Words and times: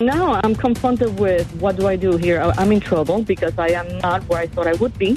Now 0.00 0.38
I'm 0.44 0.54
confronted 0.54 1.18
with 1.18 1.50
what 1.58 1.76
do 1.76 1.86
I 1.86 1.96
do 1.96 2.18
here? 2.18 2.52
I'm 2.58 2.70
in 2.70 2.80
trouble 2.80 3.22
because 3.22 3.58
I 3.58 3.68
am 3.68 3.96
not 4.00 4.22
where 4.28 4.38
I 4.38 4.46
thought 4.46 4.66
I 4.66 4.74
would 4.74 4.98
be. 4.98 5.16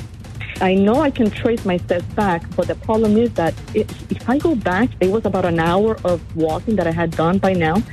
I 0.61 0.73
know 0.73 1.01
I 1.01 1.11
can 1.11 1.29
trace 1.29 1.65
my 1.65 1.75
steps 1.75 2.05
back, 2.15 2.45
but 2.55 2.69
the 2.69 2.75
problem 2.75 3.17
is 3.17 3.33
that 3.33 3.53
if, 3.73 4.09
if 4.09 4.29
I 4.29 4.37
go 4.37 4.55
back, 4.55 4.89
it 5.01 5.11
was 5.11 5.25
about 5.25 5.43
an 5.43 5.59
hour 5.59 5.97
of 6.05 6.21
walking 6.33 6.77
that 6.77 6.87
I 6.87 6.91
had 6.91 7.11
done 7.11 7.39
by 7.39 7.51
now. 7.51 7.83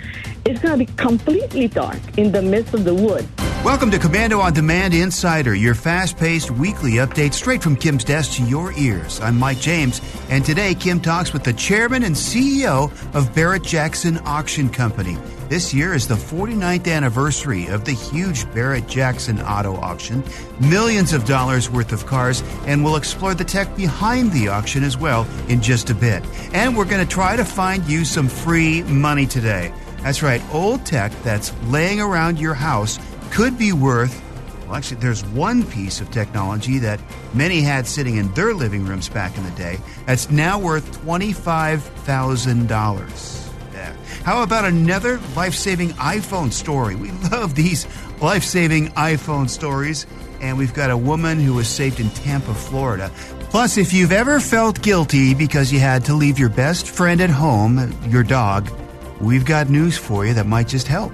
It's 0.45 0.61
going 0.61 0.79
to 0.79 0.87
be 0.87 0.93
completely 0.95 1.67
dark 1.67 1.99
in 2.19 2.31
the 2.31 2.41
midst 2.41 2.73
of 2.73 2.85
the 2.85 2.95
woods. 2.95 3.27
Welcome 3.67 3.91
to 3.91 3.99
Komando 3.99 4.39
on 4.39 4.53
Demand 4.53 4.95
Insider, 4.95 5.53
your 5.53 5.75
fast 5.75 6.17
paced 6.17 6.53
weekly 6.53 6.93
update 6.93 7.33
straight 7.33 7.61
from 7.61 7.75
Kim's 7.75 8.05
desk 8.05 8.35
to 8.35 8.45
your 8.45 8.73
ears. 8.75 9.21
I'm 9.21 9.37
Mike 9.37 9.59
James, 9.59 10.01
and 10.31 10.45
today 10.45 10.73
Kim 10.73 11.01
talks 11.01 11.33
with 11.33 11.43
the 11.43 11.53
chairman 11.53 12.05
and 12.05 12.15
CEO 12.15 12.93
of 13.13 13.35
Barrett 13.35 13.65
Jackson 13.65 14.19
Auction 14.19 14.69
Company. 14.69 15.19
This 15.49 15.75
year 15.75 15.95
is 15.95 16.07
the 16.07 16.15
49th 16.15 16.87
anniversary 16.87 17.67
of 17.67 17.85
the 17.85 17.93
huge 17.93 18.49
Barrett 18.55 18.87
Jackson 18.87 19.41
auto 19.41 19.75
auction. 19.75 20.23
Millions 20.61 21.13
of 21.13 21.25
dollars 21.25 21.69
worth 21.69 21.91
of 21.91 22.07
cars, 22.07 22.45
and 22.67 22.85
we'll 22.85 22.95
explore 22.95 23.35
the 23.35 23.45
tech 23.45 23.77
behind 23.77 24.31
the 24.31 24.47
auction 24.47 24.85
as 24.85 24.97
well 24.97 25.27
in 25.49 25.61
just 25.61 25.91
a 25.91 25.95
bit. 25.95 26.25
And 26.55 26.77
we're 26.77 26.85
going 26.85 27.05
to 27.05 27.13
try 27.13 27.35
to 27.35 27.45
find 27.45 27.85
you 27.87 28.05
some 28.05 28.29
free 28.29 28.85
money 28.85 29.27
today. 29.27 29.75
That's 30.03 30.23
right, 30.23 30.41
old 30.55 30.87
tech 30.87 31.11
that's 31.25 31.53
laying 31.65 32.01
around 32.01 32.39
your 32.39 32.55
house 32.55 33.01
could 33.31 33.59
be 33.59 33.73
worth 33.73 34.23
well, 34.67 34.75
actually, 34.75 35.01
there's 35.01 35.25
one 35.27 35.65
piece 35.65 36.01
of 36.01 36.11
technology 36.11 36.81
that 36.81 36.99
many 37.35 37.61
had 37.61 37.87
sitting 37.87 38.17
in 38.17 38.35
their 38.35 38.53
living 38.53 38.85
rooms 38.85 39.09
back 39.09 39.39
in 39.39 39.45
the 39.45 39.53
day 39.53 39.79
that's 40.07 40.29
now 40.29 40.59
worth 40.59 41.05
$25,000. 41.05 43.53
Yeah. 43.73 43.95
How 44.25 44.43
about 44.43 44.65
another 44.65 45.21
life 45.37 45.55
saving 45.55 45.91
iPhone 45.91 46.53
story? 46.53 46.97
We 46.97 47.13
love 47.31 47.55
these 47.55 47.87
life 48.21 48.43
saving 48.43 48.89
iPhone 48.89 49.49
stories. 49.49 50.05
And 50.41 50.59
we've 50.59 50.75
got 50.75 50.91
a 50.91 50.97
woman 50.97 51.39
who 51.39 51.55
was 51.55 51.69
saved 51.69 52.01
in 52.01 52.11
Tampa, 52.11 52.53
Florida. 52.53 53.11
Plus, 53.51 53.79
if 53.79 53.95
you've 53.95 54.13
ever 54.13 54.41
felt 54.41 54.83
guilty 54.83 55.33
because 55.33 55.73
you 55.73 55.79
had 55.79 56.05
to 56.07 56.15
leave 56.15 56.39
your 56.39 56.51
best 56.51 56.89
friend 56.89 57.21
at 57.21 57.31
home, 57.31 57.95
your 58.09 58.25
dog, 58.25 58.69
we've 59.21 59.47
got 59.47 59.71
news 59.71 59.97
for 59.97 60.27
you 60.27 60.35
that 60.35 60.47
might 60.47 60.69
just 60.69 60.89
help. 60.89 61.13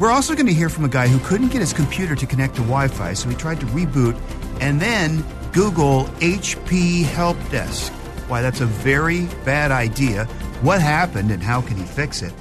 We're 0.00 0.10
also 0.10 0.34
going 0.34 0.46
to 0.46 0.52
hear 0.52 0.68
from 0.68 0.84
a 0.84 0.88
guy 0.88 1.06
who 1.06 1.24
couldn't 1.24 1.48
get 1.48 1.60
his 1.60 1.72
computer 1.72 2.16
to 2.16 2.26
connect 2.26 2.56
to 2.56 2.62
Wi 2.62 2.88
Fi, 2.88 3.12
so 3.12 3.28
he 3.28 3.36
tried 3.36 3.60
to 3.60 3.66
reboot 3.66 4.20
and 4.60 4.80
then 4.80 5.24
Google 5.52 6.04
HP 6.18 7.04
Help 7.04 7.36
Desk. 7.50 7.92
Why, 8.26 8.42
that's 8.42 8.60
a 8.60 8.66
very 8.66 9.26
bad 9.44 9.70
idea. 9.70 10.24
What 10.62 10.80
happened 10.80 11.30
and 11.30 11.40
how 11.40 11.60
can 11.60 11.76
he 11.76 11.84
fix 11.84 12.22
it? 12.22 12.32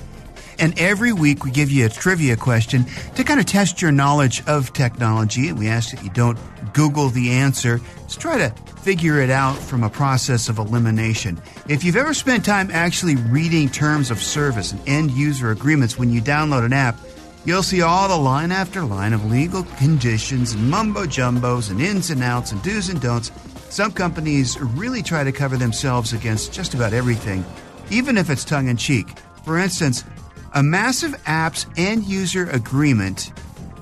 And 0.58 0.80
every 0.80 1.14
week 1.14 1.44
we 1.44 1.52
give 1.52 1.70
you 1.70 1.86
a 1.86 1.90
trivia 1.90 2.38
question 2.38 2.86
to 3.16 3.24
kind 3.24 3.40
of 3.40 3.46
test 3.46 3.82
your 3.82 3.92
knowledge 3.92 4.46
of 4.48 4.74
technology. 4.74 5.52
We 5.52 5.68
ask 5.68 5.92
that 5.94 6.04
you 6.04 6.10
don't 6.10 6.40
Google 6.74 7.10
the 7.10 7.32
answer. 7.32 7.82
Just 8.04 8.20
try 8.20 8.38
to 8.38 8.50
figure 8.82 9.20
it 9.20 9.30
out 9.30 9.58
from 9.58 9.84
a 9.84 9.90
process 9.90 10.50
of 10.50 10.58
elimination. 10.58 11.40
If 11.68 11.84
you've 11.84 11.96
ever 11.96 12.14
spent 12.14 12.46
time 12.46 12.72
actually 12.72 13.16
reading 13.16 13.70
terms 13.70 14.10
of 14.10 14.22
service 14.22 14.72
and 14.72 14.82
end 14.88 15.12
user 15.12 15.52
agreements 15.52 16.00
when 16.00 16.12
you 16.12 16.22
download 16.22 16.66
an 16.66 16.74
app, 16.74 16.98
You'll 17.46 17.64
see 17.64 17.82
all 17.82 18.08
the 18.08 18.16
line 18.16 18.54
after 18.54 18.86
line 18.86 19.12
of 19.12 19.30
legal 19.30 19.64
conditions 19.64 20.56
mumbo 20.56 21.04
jumbos 21.04 21.70
and 21.70 21.82
ins 21.82 22.10
and 22.10 22.24
outs 22.24 22.54
and 22.54 22.64
do's 22.64 22.88
and 22.88 23.02
don'ts. 23.02 23.34
Some 23.70 23.92
companies 23.92 24.58
really 24.58 25.04
try 25.04 25.26
to 25.26 25.32
cover 25.34 25.58
themselves 25.58 26.14
against 26.14 26.54
just 26.54 26.74
about 26.74 26.94
everything, 26.94 27.44
even 27.90 28.18
if 28.18 28.30
it's 28.30 28.46
tongue 28.46 28.70
in 28.70 28.78
cheek. 28.78 29.18
For 29.44 29.58
instance, 29.58 30.06
a 30.54 30.64
massive 30.64 31.22
app's 31.26 31.66
end 31.76 32.06
user 32.06 32.50
agreement 32.52 33.34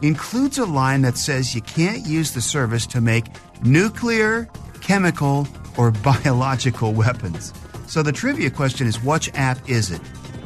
includes 0.01 0.57
a 0.57 0.65
line 0.65 1.03
that 1.03 1.17
says 1.17 1.53
you 1.53 1.61
can't 1.61 2.03
use 2.07 2.31
the 2.31 2.41
service 2.41 2.87
to 2.87 2.99
make 2.99 3.25
nuclear, 3.61 4.49
chemical, 4.81 5.47
or 5.77 5.91
biological 6.03 6.93
weapons. 6.93 7.53
So 7.85 8.01
the 8.01 8.11
trivia 8.11 8.49
question 8.49 8.87
is 8.87 9.03
which 9.03 9.29
app 9.35 9.69
is 9.69 9.91
it? 9.91 10.01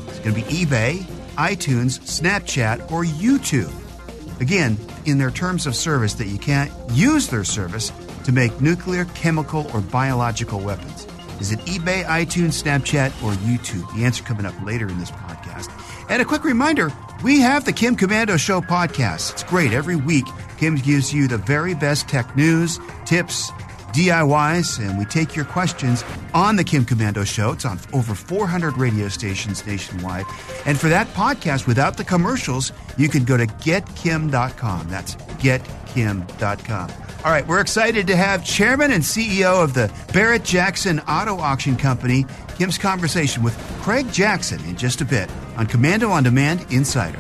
It's 0.08 0.20
going 0.20 0.36
to 0.36 0.42
be 0.42 0.66
eBay 0.66 1.08
iTunes, 1.36 2.00
Snapchat, 2.00 2.92
or 2.92 3.04
YouTube. 3.04 3.72
Again, 4.42 4.78
in 5.06 5.18
their 5.18 5.32
terms 5.32 5.66
of 5.66 5.76
service, 5.76 6.14
that 6.16 6.28
you 6.28 6.38
can't 6.38 6.72
use 6.92 7.28
their 7.28 7.44
service 7.44 7.92
to 8.24 8.32
make 8.32 8.60
nuclear, 8.60 9.06
chemical, 9.06 9.70
or 9.74 9.82
biological 9.82 10.60
weapons. 10.60 11.08
Is 11.40 11.52
it 11.52 11.60
eBay, 11.60 12.04
iTunes, 12.06 12.64
Snapchat, 12.64 13.10
or 13.24 13.32
YouTube? 13.44 13.94
The 13.96 14.06
answer 14.06 14.24
coming 14.24 14.46
up 14.46 14.56
later 14.64 14.88
in 14.88 14.98
this 15.00 15.12
podcast. 15.12 15.70
And 16.10 16.22
a 16.22 16.26
quick 16.26 16.44
reminder 16.44 16.92
we 17.24 17.40
have 17.42 17.66
the 17.66 17.74
Kim 17.74 17.96
Komando 17.96 18.38
Show 18.38 18.62
podcast. 18.62 19.34
It's 19.34 19.44
great. 19.44 19.74
Every 19.74 19.96
week, 19.96 20.26
Kim 20.58 20.76
gives 20.76 21.14
you 21.14 21.28
the 21.28 21.38
very 21.38 21.74
best 21.74 22.08
tech 22.08 22.36
news, 22.36 22.80
tips, 23.06 23.52
DIYs, 23.96 24.86
and 24.86 25.00
we 25.00 25.06
take 25.06 25.36
your 25.36 25.46
questions 25.46 26.04
on 26.34 26.58
the 26.58 26.64
Kim 26.64 26.86
Komando 26.86 27.26
Show. 27.26 27.54
It's 27.54 27.66
on 27.66 27.80
over 27.94 28.14
400 28.14 28.78
radio 28.78 29.08
stations 29.08 29.66
nationwide. 29.66 30.26
And 30.66 30.80
for 30.80 30.90
that 30.90 31.08
podcast, 31.10 31.66
without 31.66 31.96
the 31.96 32.04
commercials, 32.04 32.74
you 32.98 33.08
can 33.08 33.24
go 33.24 33.38
to 33.38 33.48
getkim.com. 33.48 34.90
That's 34.90 35.16
getkim.com. 35.16 36.92
All 37.24 37.32
right, 37.32 37.48
we're 37.48 37.62
excited 37.62 38.06
to 38.08 38.16
have 38.16 38.46
Chairman 38.46 38.92
and 38.92 39.02
CEO 39.02 39.64
of 39.64 39.74
the 39.74 39.92
Barrett 40.14 40.44
Jackson 40.44 41.00
Auto 41.02 41.38
Auction 41.38 41.76
Company, 41.76 42.26
Kim's 42.58 42.78
conversation 42.78 43.42
with 43.42 43.58
Craig 43.82 44.12
Jackson 44.12 44.64
in 44.66 44.76
just 44.76 45.02
a 45.02 45.06
bit 45.06 45.30
on 45.58 45.66
Komando 45.66 46.12
on 46.12 46.24
Demand 46.24 46.66
Insider. 46.70 47.20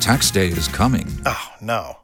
Tax 0.00 0.30
day 0.30 0.48
is 0.48 0.68
coming. 0.68 1.08
Oh, 1.24 1.48
no. 1.62 2.03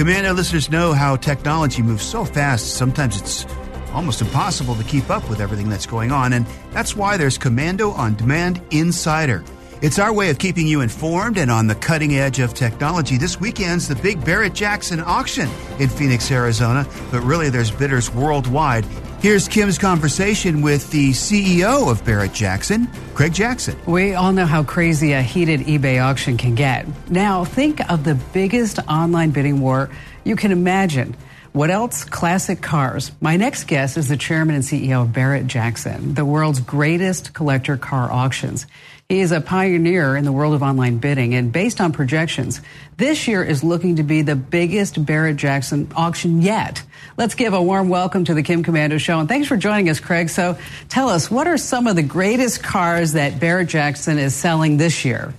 Komando 0.00 0.34
listeners 0.34 0.70
know 0.70 0.94
how 0.94 1.14
technology 1.14 1.82
moves 1.82 2.02
so 2.02 2.24
fast, 2.24 2.76
sometimes 2.76 3.20
it's 3.20 3.44
almost 3.92 4.22
impossible 4.22 4.74
to 4.76 4.84
keep 4.84 5.10
up 5.10 5.28
with 5.28 5.42
everything 5.42 5.68
that's 5.68 5.84
going 5.84 6.10
on, 6.10 6.32
and 6.32 6.46
that's 6.70 6.96
why 6.96 7.18
there's 7.18 7.36
Komando 7.36 7.92
on 7.92 8.14
Demand 8.14 8.62
Insider. 8.70 9.44
It's 9.82 9.98
our 9.98 10.10
way 10.10 10.30
of 10.30 10.38
keeping 10.38 10.66
you 10.66 10.80
informed 10.80 11.36
and 11.36 11.50
on 11.50 11.66
the 11.66 11.74
cutting 11.74 12.14
edge 12.14 12.38
of 12.38 12.54
technology. 12.54 13.18
This 13.18 13.38
weekend's 13.38 13.88
the 13.88 13.94
big 13.94 14.24
Barrett 14.24 14.54
Jackson 14.54 15.00
auction 15.00 15.50
in 15.78 15.90
Phoenix, 15.90 16.30
Arizona, 16.30 16.88
but 17.10 17.20
really 17.20 17.50
there's 17.50 17.70
bidders 17.70 18.10
worldwide. 18.10 18.86
Here's 19.20 19.48
Kim's 19.48 19.76
conversation 19.76 20.62
with 20.62 20.90
the 20.90 21.10
CEO 21.10 21.90
of 21.90 22.02
Barrett 22.06 22.32
Jackson, 22.32 22.88
Craig 23.12 23.34
Jackson. 23.34 23.76
We 23.84 24.14
all 24.14 24.32
know 24.32 24.46
how 24.46 24.62
crazy 24.62 25.12
a 25.12 25.20
heated 25.20 25.60
eBay 25.60 26.02
auction 26.02 26.38
can 26.38 26.54
get. 26.54 26.86
Now, 27.10 27.44
think 27.44 27.86
of 27.90 28.04
the 28.04 28.14
biggest 28.14 28.78
online 28.88 29.30
bidding 29.30 29.60
war 29.60 29.90
you 30.24 30.36
can 30.36 30.52
imagine. 30.52 31.14
What 31.52 31.68
else? 31.68 32.02
Classic 32.02 32.62
cars. 32.62 33.12
My 33.20 33.36
next 33.36 33.64
guest 33.64 33.98
is 33.98 34.08
the 34.08 34.16
chairman 34.16 34.54
and 34.54 34.64
CEO 34.64 35.02
of 35.02 35.12
Barrett 35.12 35.46
Jackson, 35.46 36.14
the 36.14 36.24
world's 36.24 36.60
greatest 36.60 37.34
collector 37.34 37.76
car 37.76 38.10
auctions. 38.10 38.66
He 39.10 39.18
is 39.18 39.32
a 39.32 39.40
pioneer 39.40 40.16
in 40.16 40.24
the 40.24 40.30
world 40.30 40.54
of 40.54 40.62
online 40.62 40.98
bidding, 40.98 41.34
and 41.34 41.50
based 41.50 41.80
on 41.80 41.90
projections, 41.90 42.60
this 42.96 43.26
year 43.26 43.42
is 43.42 43.64
looking 43.64 43.96
to 43.96 44.04
be 44.04 44.22
the 44.22 44.36
biggest 44.36 45.04
Barrett 45.04 45.34
Jackson 45.34 45.90
auction 45.96 46.40
yet. 46.40 46.84
Let's 47.16 47.34
give 47.34 47.52
a 47.52 47.60
warm 47.60 47.88
welcome 47.88 48.24
to 48.26 48.34
the 48.34 48.44
Kim 48.44 48.62
Komando 48.62 49.00
Show, 49.00 49.18
and 49.18 49.28
thanks 49.28 49.48
for 49.48 49.56
joining 49.56 49.88
us, 49.88 49.98
Craig. 49.98 50.28
So 50.28 50.56
tell 50.88 51.08
us, 51.08 51.28
what 51.28 51.48
are 51.48 51.56
some 51.56 51.88
of 51.88 51.96
the 51.96 52.04
greatest 52.04 52.62
cars 52.62 53.14
that 53.14 53.40
Barrett 53.40 53.66
Jackson 53.66 54.16
is 54.16 54.32
selling 54.32 54.76
this 54.76 55.04
year? 55.04 55.34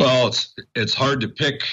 Well, 0.00 0.28
it's 0.28 0.54
it's 0.74 0.94
hard 0.94 1.20
to 1.20 1.28
pick 1.28 1.64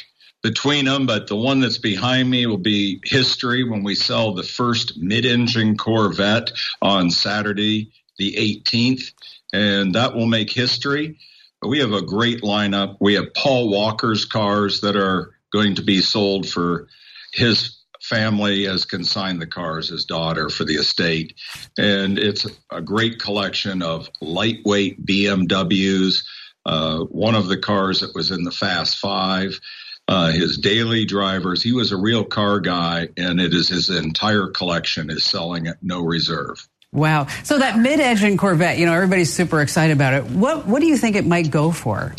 between 0.43 0.83
them, 0.83 1.05
but 1.05 1.27
the 1.27 1.37
one 1.37 1.61
that's 1.61 1.77
behind 1.77 2.29
me 2.29 2.45
will 2.45 2.57
be 2.57 2.99
history 3.05 3.63
when 3.63 3.83
we 3.83 3.95
sell 3.95 4.33
the 4.33 4.43
first 4.43 4.97
mid-engine 4.97 5.77
Corvette 5.77 6.51
on 6.81 7.09
Saturday, 7.09 7.93
the 8.17 8.33
18th 8.33 9.13
and 9.55 9.95
that 9.95 10.13
will 10.13 10.25
make 10.25 10.51
history. 10.51 11.17
We 11.61 11.79
have 11.79 11.93
a 11.93 12.01
great 12.01 12.41
lineup. 12.41 12.97
We 12.99 13.13
have 13.13 13.33
Paul 13.33 13.69
Walker's 13.69 14.25
cars 14.25 14.81
that 14.81 14.97
are 14.97 15.31
going 15.53 15.75
to 15.75 15.81
be 15.81 16.01
sold 16.01 16.47
for 16.47 16.87
his 17.33 17.77
family 18.01 18.67
as 18.67 18.85
consigned 18.85 19.41
the 19.41 19.47
cars, 19.47 19.89
his 19.89 20.05
daughter 20.05 20.49
for 20.49 20.65
the 20.65 20.75
estate. 20.75 21.35
And 21.77 22.19
it's 22.19 22.45
a 22.69 22.81
great 22.81 23.19
collection 23.19 23.81
of 23.81 24.09
lightweight 24.21 25.05
BMWs. 25.05 26.23
Uh, 26.65 26.99
one 26.99 27.35
of 27.35 27.47
the 27.47 27.57
cars 27.57 28.01
that 28.01 28.13
was 28.13 28.31
in 28.31 28.43
the 28.43 28.51
Fast 28.51 28.97
Five, 28.97 29.59
uh, 30.07 30.31
his 30.31 30.57
daily 30.57 31.05
drivers. 31.05 31.63
He 31.63 31.71
was 31.71 31.91
a 31.91 31.97
real 31.97 32.25
car 32.25 32.59
guy, 32.59 33.07
and 33.15 33.39
it 33.39 33.53
is 33.53 33.69
his 33.69 33.89
entire 33.89 34.47
collection 34.47 35.09
is 35.09 35.23
selling 35.23 35.67
at 35.67 35.81
no 35.81 36.01
reserve. 36.01 36.67
Wow. 36.91 37.27
So 37.43 37.59
that 37.59 37.77
mid-engine 37.77 38.37
Corvette, 38.37 38.77
you 38.77 38.85
know, 38.85 38.93
everybody's 38.93 39.33
super 39.33 39.61
excited 39.61 39.93
about 39.93 40.13
it. 40.13 40.25
What 40.25 40.65
what 40.65 40.79
do 40.79 40.87
you 40.87 40.97
think 40.97 41.15
it 41.15 41.25
might 41.25 41.51
go 41.51 41.71
for? 41.71 42.15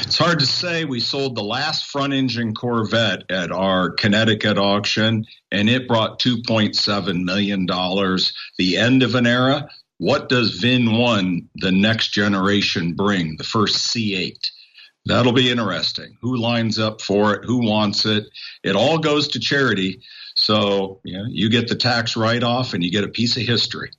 It's 0.00 0.18
hard 0.18 0.40
to 0.40 0.46
say. 0.46 0.84
We 0.84 0.98
sold 0.98 1.36
the 1.36 1.44
last 1.44 1.86
front 1.86 2.12
engine 2.12 2.54
Corvette 2.54 3.22
at 3.30 3.52
our 3.52 3.90
Connecticut 3.90 4.58
auction, 4.58 5.24
and 5.52 5.68
it 5.68 5.86
brought 5.86 6.18
$2.7 6.20 7.22
million. 7.22 7.66
The 8.58 8.76
end 8.76 9.02
of 9.04 9.14
an 9.14 9.26
era. 9.26 9.68
What 9.98 10.28
does 10.28 10.58
VIN 10.58 10.94
1, 10.94 11.50
the 11.56 11.70
next 11.70 12.08
generation, 12.08 12.94
bring? 12.94 13.36
The 13.36 13.44
first 13.44 13.94
C8. 13.94 14.38
That'll 15.04 15.32
be 15.32 15.50
interesting. 15.50 16.16
Who 16.20 16.36
lines 16.36 16.78
up 16.78 17.00
for 17.00 17.34
it? 17.34 17.44
Who 17.44 17.58
wants 17.58 18.04
it? 18.06 18.24
It 18.64 18.74
all 18.74 18.98
goes 18.98 19.28
to 19.28 19.38
charity. 19.38 20.00
So 20.40 21.00
you, 21.04 21.18
know, 21.18 21.26
you 21.28 21.50
get 21.50 21.68
the 21.68 21.74
tax 21.74 22.16
write 22.16 22.42
off 22.42 22.72
and 22.72 22.82
you 22.82 22.90
get 22.90 23.04
a 23.04 23.08
piece 23.08 23.36
of 23.36 23.42
history. 23.42 23.90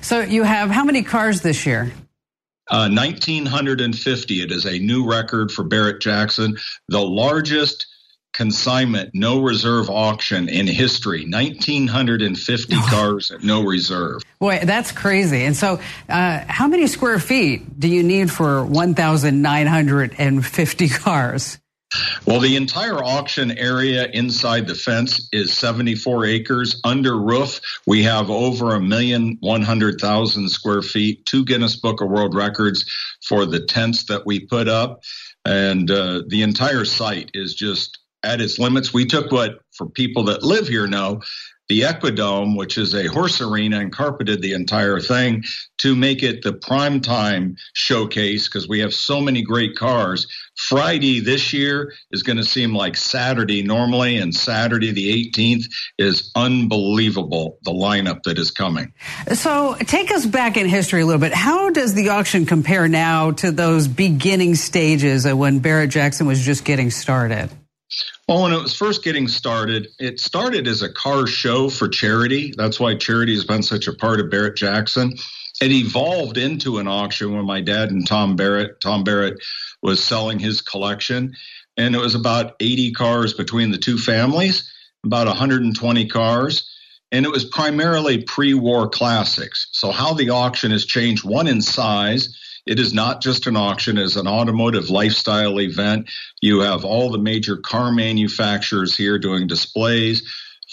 So 0.00 0.20
you 0.20 0.44
have 0.44 0.70
how 0.70 0.84
many 0.84 1.02
cars 1.02 1.40
this 1.40 1.66
year? 1.66 1.90
Uh, 2.70 2.88
1,950. 2.88 4.42
It 4.42 4.52
is 4.52 4.64
a 4.64 4.78
new 4.78 5.10
record 5.10 5.50
for 5.50 5.64
Barrett 5.64 6.00
Jackson, 6.00 6.56
the 6.88 7.00
largest 7.00 7.88
consignment, 8.32 9.10
no 9.12 9.40
reserve 9.40 9.90
auction 9.90 10.48
in 10.48 10.68
history. 10.68 11.26
1,950 11.28 12.76
cars 12.88 13.32
at 13.32 13.42
no 13.42 13.64
reserve. 13.64 14.22
Boy, 14.38 14.60
that's 14.62 14.92
crazy. 14.92 15.42
And 15.42 15.56
so, 15.56 15.80
uh, 16.08 16.44
how 16.46 16.68
many 16.68 16.86
square 16.86 17.18
feet 17.18 17.80
do 17.80 17.88
you 17.88 18.04
need 18.04 18.30
for 18.30 18.64
1,950 18.64 20.88
cars? 20.90 21.58
Well, 22.26 22.40
the 22.40 22.56
entire 22.56 23.02
auction 23.02 23.52
area 23.52 24.08
inside 24.12 24.66
the 24.66 24.74
fence 24.74 25.28
is 25.32 25.56
74 25.56 26.26
acres. 26.26 26.80
Under 26.84 27.18
roof, 27.18 27.60
we 27.86 28.02
have 28.02 28.30
over 28.30 28.74
a 28.74 28.80
million 28.80 29.38
one 29.40 29.62
hundred 29.62 30.00
thousand 30.00 30.50
square 30.50 30.82
feet, 30.82 31.24
two 31.24 31.44
Guinness 31.44 31.76
Book 31.76 32.00
of 32.00 32.10
World 32.10 32.34
Records 32.34 32.84
for 33.26 33.46
the 33.46 33.60
tents 33.60 34.04
that 34.04 34.26
we 34.26 34.40
put 34.40 34.68
up. 34.68 35.02
And 35.44 35.90
uh, 35.90 36.22
the 36.28 36.42
entire 36.42 36.84
site 36.84 37.30
is 37.32 37.54
just 37.54 37.98
at 38.22 38.40
its 38.40 38.58
limits. 38.58 38.92
We 38.92 39.06
took 39.06 39.32
what, 39.32 39.60
for 39.72 39.88
people 39.88 40.24
that 40.24 40.42
live 40.42 40.68
here 40.68 40.86
know, 40.86 41.22
the 41.68 41.82
Equidome, 41.82 42.56
which 42.56 42.78
is 42.78 42.94
a 42.94 43.06
horse 43.06 43.40
arena, 43.40 43.80
and 43.80 43.92
carpeted 43.92 44.40
the 44.40 44.54
entire 44.54 45.00
thing 45.00 45.44
to 45.78 45.94
make 45.94 46.22
it 46.22 46.42
the 46.42 46.52
prime 46.52 47.00
time 47.00 47.56
showcase 47.74 48.48
because 48.48 48.68
we 48.68 48.80
have 48.80 48.92
so 48.94 49.20
many 49.20 49.42
great 49.42 49.76
cars. 49.76 50.26
Friday 50.56 51.20
this 51.20 51.52
year 51.52 51.92
is 52.10 52.22
going 52.22 52.36
to 52.38 52.44
seem 52.44 52.74
like 52.74 52.96
Saturday 52.96 53.62
normally, 53.62 54.16
and 54.16 54.34
Saturday 54.34 54.90
the 54.90 55.30
18th 55.30 55.64
is 55.98 56.32
unbelievable, 56.34 57.58
the 57.62 57.70
lineup 57.70 58.22
that 58.24 58.38
is 58.38 58.50
coming. 58.50 58.92
So 59.34 59.74
take 59.74 60.10
us 60.10 60.26
back 60.26 60.56
in 60.56 60.66
history 60.68 61.02
a 61.02 61.06
little 61.06 61.20
bit. 61.20 61.32
How 61.32 61.70
does 61.70 61.94
the 61.94 62.08
auction 62.08 62.46
compare 62.46 62.88
now 62.88 63.32
to 63.32 63.52
those 63.52 63.86
beginning 63.86 64.54
stages 64.54 65.26
of 65.26 65.38
when 65.38 65.60
Barrett 65.60 65.90
Jackson 65.90 66.26
was 66.26 66.40
just 66.40 66.64
getting 66.64 66.90
started? 66.90 67.50
Well, 68.28 68.42
when 68.42 68.52
it 68.52 68.62
was 68.62 68.76
first 68.76 69.02
getting 69.02 69.28
started, 69.28 69.88
it 69.98 70.20
started 70.20 70.68
as 70.68 70.82
a 70.82 70.92
car 70.92 71.26
show 71.26 71.70
for 71.70 71.88
charity. 71.88 72.52
That's 72.56 72.78
why 72.78 72.94
charity 72.94 73.34
has 73.34 73.44
been 73.44 73.62
such 73.62 73.86
a 73.86 73.94
part 73.94 74.20
of 74.20 74.30
Barrett 74.30 74.56
Jackson. 74.56 75.14
It 75.60 75.72
evolved 75.72 76.38
into 76.38 76.78
an 76.78 76.86
auction 76.86 77.34
when 77.34 77.44
my 77.44 77.60
dad 77.60 77.90
and 77.90 78.06
Tom 78.06 78.36
Barrett, 78.36 78.80
Tom 78.80 79.02
Barrett 79.02 79.42
was 79.82 80.02
selling 80.02 80.38
his 80.38 80.60
collection. 80.60 81.34
And 81.76 81.94
it 81.94 82.00
was 82.00 82.14
about 82.14 82.54
80 82.60 82.92
cars 82.92 83.34
between 83.34 83.70
the 83.70 83.78
two 83.78 83.98
families, 83.98 84.70
about 85.04 85.26
120 85.26 86.06
cars. 86.08 86.68
And 87.10 87.24
it 87.24 87.32
was 87.32 87.44
primarily 87.46 88.22
pre 88.24 88.52
war 88.52 88.88
classics. 88.88 89.68
So, 89.72 89.90
how 89.90 90.12
the 90.12 90.30
auction 90.30 90.70
has 90.72 90.84
changed 90.84 91.24
one 91.24 91.46
in 91.46 91.62
size 91.62 92.36
it 92.68 92.78
is 92.78 92.92
not 92.92 93.22
just 93.22 93.46
an 93.46 93.56
auction, 93.56 93.96
it's 93.96 94.16
an 94.16 94.28
automotive 94.28 94.90
lifestyle 94.90 95.58
event. 95.58 96.10
You 96.42 96.60
have 96.60 96.84
all 96.84 97.10
the 97.10 97.18
major 97.18 97.56
car 97.56 97.90
manufacturers 97.90 98.94
here 98.94 99.18
doing 99.18 99.46
displays, 99.46 100.22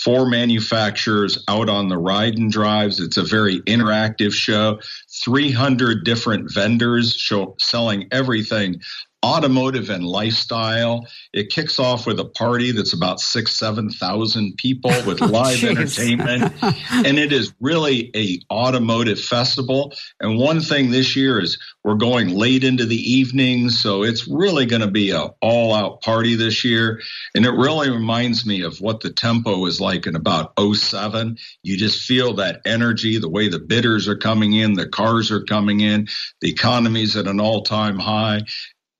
four 0.04 0.26
manufacturers 0.26 1.42
out 1.48 1.70
on 1.70 1.88
the 1.88 1.98
ride 1.98 2.38
and 2.38 2.52
drives. 2.52 3.00
It's 3.00 3.16
a 3.16 3.24
very 3.24 3.62
interactive 3.62 4.34
show. 4.34 4.80
300 5.24 6.04
different 6.04 6.54
vendors 6.54 7.16
show, 7.16 7.56
selling 7.60 8.10
everything 8.12 8.82
automotive 9.26 9.90
and 9.90 10.06
lifestyle. 10.06 11.08
It 11.34 11.50
kicks 11.50 11.80
off 11.80 12.06
with 12.06 12.20
a 12.20 12.26
party 12.26 12.72
that's 12.72 12.94
about 12.94 13.20
six, 13.20 13.58
seven 13.58 13.90
thousand 13.90 14.58
people 14.58 14.92
with 15.08 15.22
oh, 15.22 15.26
live 15.26 15.64
entertainment, 15.64 16.54
and 16.62 17.18
it 17.18 17.34
is 17.34 17.52
really 17.60 18.12
a 18.16 18.40
automotive 18.54 19.20
festival. 19.20 19.94
And 20.20 20.38
one 20.38 20.62
thing 20.62 20.92
this 20.92 21.16
year 21.16 21.40
is 21.40 21.58
we're 21.84 21.96
going 21.96 22.30
late 22.30 22.64
into 22.64 22.86
the 22.86 22.96
evening, 22.96 23.70
so 23.70 24.04
it's 24.04 24.28
really 24.28 24.68
going 24.68 24.82
to 24.82 24.92
be 24.92 25.10
a 25.10 25.30
all 25.42 25.74
out 25.74 26.02
party 26.02 26.36
this 26.36 26.64
year. 26.64 27.02
And 27.34 27.46
it 27.46 27.52
really 27.52 27.90
reminds 27.90 28.46
me 28.46 28.62
of 28.62 28.80
what 28.80 29.02
the 29.02 29.12
tempo 29.12 29.66
is 29.66 29.82
like 29.82 30.06
in 30.06 30.16
about 30.16 30.54
07. 30.60 31.38
You 31.64 31.78
just 31.78 32.06
feel 32.06 32.34
that 32.36 32.62
energy, 32.66 33.18
the 33.18 33.30
way 33.30 33.48
the 33.48 33.60
bidders 33.60 34.08
are 34.08 34.18
coming 34.18 34.54
in, 34.54 34.74
the 34.74 34.88
cars 34.88 35.32
are 35.32 35.44
coming 35.44 35.80
in, 35.80 36.08
the 36.42 36.50
economy's 36.52 37.16
at 37.16 37.28
an 37.28 37.40
all 37.40 37.64
time 37.64 37.98
high 37.98 38.44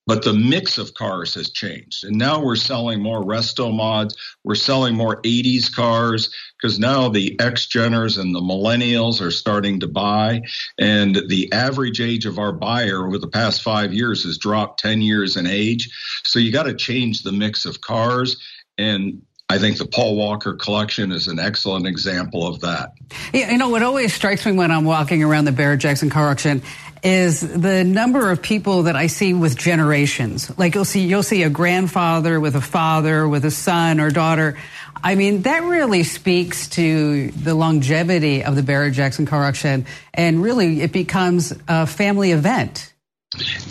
but 0.08 0.24
the 0.24 0.34
mix 0.34 0.78
of 0.78 0.94
cars 0.94 1.34
has 1.34 1.50
changed. 1.50 2.04
And 2.04 2.18
now 2.18 2.42
we're 2.42 2.56
selling 2.56 3.02
more 3.02 3.24
resto 3.24 3.76
mods. 3.76 4.16
We're 4.44 4.56
selling 4.56 4.96
more 4.96 5.22
80s 5.22 5.74
cars 5.74 6.34
because 6.62 6.80
now 6.80 7.10
the 7.10 7.40
X 7.40 7.68
Geners 7.68 8.20
and 8.20 8.34
the 8.34 8.42
millennials 8.42 9.22
are 9.22 9.32
starting 9.32 9.80
to 9.80 9.88
buy. 9.88 10.42
And 10.78 11.16
the 11.28 11.52
average 11.52 12.02
age 12.02 12.26
of 12.26 12.38
our 12.38 12.52
buyer 12.52 13.06
over 13.06 13.18
the 13.18 13.28
past 13.28 13.62
five 13.62 13.94
years 13.94 14.24
has 14.24 14.38
dropped 14.38 14.80
10 14.80 15.02
years 15.02 15.38
in 15.38 15.48
age. 15.48 15.90
So 16.24 16.40
you 16.40 16.52
got 16.52 16.64
to 16.64 16.76
change 16.76 17.24
the 17.24 17.32
mix 17.32 17.66
of 17.66 17.82
cars. 17.82 18.38
And 18.78 19.22
I 19.48 19.60
think 19.60 19.78
the 19.78 19.86
Paul 19.86 20.16
Walker 20.16 20.54
collection 20.54 21.12
is 21.12 21.28
an 21.28 21.40
excellent 21.40 21.86
example 21.86 22.48
of 22.48 22.62
that. 22.62 22.94
Yeah, 23.32 23.52
you 23.52 23.60
know 23.60 23.70
what 23.70 23.84
always 23.84 24.12
strikes 24.12 24.44
me 24.44 24.54
when 24.54 24.72
I'm 24.72 24.86
walking 24.86 25.24
around 25.24 25.46
the 25.46 25.52
Barrett 25.52 25.80
Jackson 25.80 26.10
car 26.10 26.30
auction 26.30 26.64
is 27.06 27.40
the 27.42 27.84
number 27.84 28.32
of 28.32 28.42
people 28.42 28.84
that 28.84 28.96
I 28.96 29.06
see 29.08 29.34
with 29.36 29.56
generations. 29.56 30.52
Like 30.58 30.74
you'll 30.74 30.86
see 30.86 31.06
you'll 31.06 31.22
see 31.22 31.44
a 31.44 31.50
grandfather 31.52 32.40
with 32.40 32.56
a 32.56 32.62
father 32.62 33.28
with 33.28 33.46
a 33.46 33.52
son 33.52 34.00
or 34.00 34.10
daughter. 34.10 34.58
I 35.04 35.14
mean, 35.14 35.44
that 35.44 35.62
really 35.64 36.02
speaks 36.02 36.68
to 36.70 37.30
the 37.30 37.54
longevity 37.54 38.44
of 38.44 38.56
the 38.56 38.64
Barrett 38.64 38.94
Jackson 38.94 39.28
car 39.28 39.46
auction 39.46 39.86
and 40.16 40.42
really 40.42 40.82
it 40.82 40.92
becomes 40.92 41.54
a 41.68 41.86
family 41.86 42.32
event. 42.32 42.92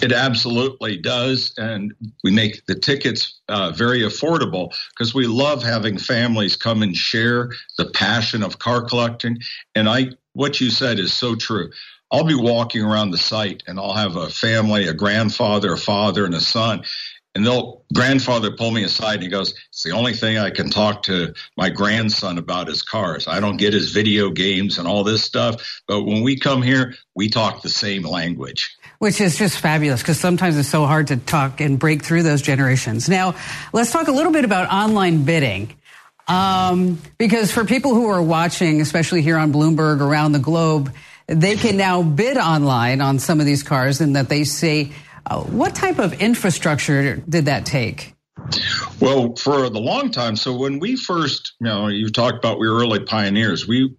It 0.00 0.12
absolutely 0.12 0.98
does. 0.98 1.54
And 1.56 1.92
we 2.22 2.30
make 2.30 2.64
the 2.66 2.74
tickets 2.74 3.40
uh, 3.48 3.72
very 3.72 4.02
affordable 4.02 4.72
because 4.90 5.12
we 5.14 5.26
love 5.26 5.62
having 5.62 5.98
families 5.98 6.54
come 6.54 6.82
and 6.82 6.96
share 6.96 7.50
the 7.78 7.86
passion 7.86 8.42
of 8.42 8.58
car 8.58 8.82
collecting. 8.82 9.38
And 9.74 9.88
I, 9.88 10.10
what 10.34 10.60
you 10.60 10.70
said 10.70 10.98
is 10.98 11.12
so 11.12 11.34
true. 11.34 11.70
I'll 12.14 12.22
be 12.22 12.36
walking 12.36 12.82
around 12.82 13.10
the 13.10 13.18
site 13.18 13.64
and 13.66 13.76
I'll 13.76 13.92
have 13.92 14.14
a 14.14 14.28
family, 14.28 14.86
a 14.86 14.94
grandfather, 14.94 15.72
a 15.72 15.76
father, 15.76 16.24
and 16.24 16.34
a 16.34 16.40
son. 16.40 16.84
And 17.34 17.44
they'll 17.44 17.82
grandfather 17.92 18.52
pull 18.52 18.70
me 18.70 18.84
aside 18.84 19.14
and 19.14 19.24
he 19.24 19.28
goes, 19.28 19.52
It's 19.70 19.82
the 19.82 19.90
only 19.90 20.12
thing 20.12 20.38
I 20.38 20.50
can 20.50 20.70
talk 20.70 21.02
to 21.04 21.34
my 21.56 21.70
grandson 21.70 22.38
about 22.38 22.68
is 22.68 22.82
cars. 22.82 23.26
I 23.26 23.40
don't 23.40 23.56
get 23.56 23.72
his 23.72 23.90
video 23.90 24.30
games 24.30 24.78
and 24.78 24.86
all 24.86 25.02
this 25.02 25.24
stuff. 25.24 25.82
But 25.88 26.04
when 26.04 26.22
we 26.22 26.38
come 26.38 26.62
here, 26.62 26.94
we 27.16 27.28
talk 27.28 27.62
the 27.62 27.68
same 27.68 28.04
language. 28.04 28.76
which 29.00 29.20
is 29.20 29.36
just 29.36 29.58
fabulous 29.58 30.00
because 30.00 30.20
sometimes 30.20 30.56
it's 30.56 30.68
so 30.68 30.86
hard 30.86 31.08
to 31.08 31.16
talk 31.16 31.60
and 31.60 31.80
break 31.80 32.04
through 32.04 32.22
those 32.22 32.42
generations. 32.42 33.08
Now, 33.08 33.34
let's 33.72 33.90
talk 33.90 34.06
a 34.06 34.12
little 34.12 34.32
bit 34.32 34.44
about 34.44 34.72
online 34.72 35.24
bidding. 35.24 35.74
Um, 36.28 37.02
because 37.18 37.50
for 37.50 37.64
people 37.64 37.92
who 37.92 38.06
are 38.06 38.22
watching, 38.22 38.80
especially 38.80 39.22
here 39.22 39.36
on 39.36 39.52
Bloomberg 39.52 40.00
around 40.00 40.30
the 40.30 40.38
globe, 40.38 40.94
they 41.26 41.56
can 41.56 41.76
now 41.76 42.02
bid 42.02 42.36
online 42.36 43.00
on 43.00 43.18
some 43.18 43.40
of 43.40 43.46
these 43.46 43.62
cars 43.62 44.00
and 44.00 44.16
that 44.16 44.28
they 44.28 44.44
say, 44.44 44.92
uh, 45.26 45.40
what 45.40 45.74
type 45.74 45.98
of 45.98 46.20
infrastructure 46.20 47.16
did 47.16 47.46
that 47.46 47.64
take? 47.64 48.14
Well, 49.00 49.34
for 49.36 49.70
the 49.70 49.80
long 49.80 50.10
time, 50.10 50.36
so 50.36 50.54
when 50.56 50.78
we 50.78 50.96
first, 50.96 51.54
you 51.60 51.66
know, 51.66 51.88
you 51.88 52.10
talked 52.10 52.36
about 52.36 52.58
we 52.58 52.68
were 52.68 52.76
early 52.76 53.00
pioneers. 53.00 53.66
We 53.66 53.96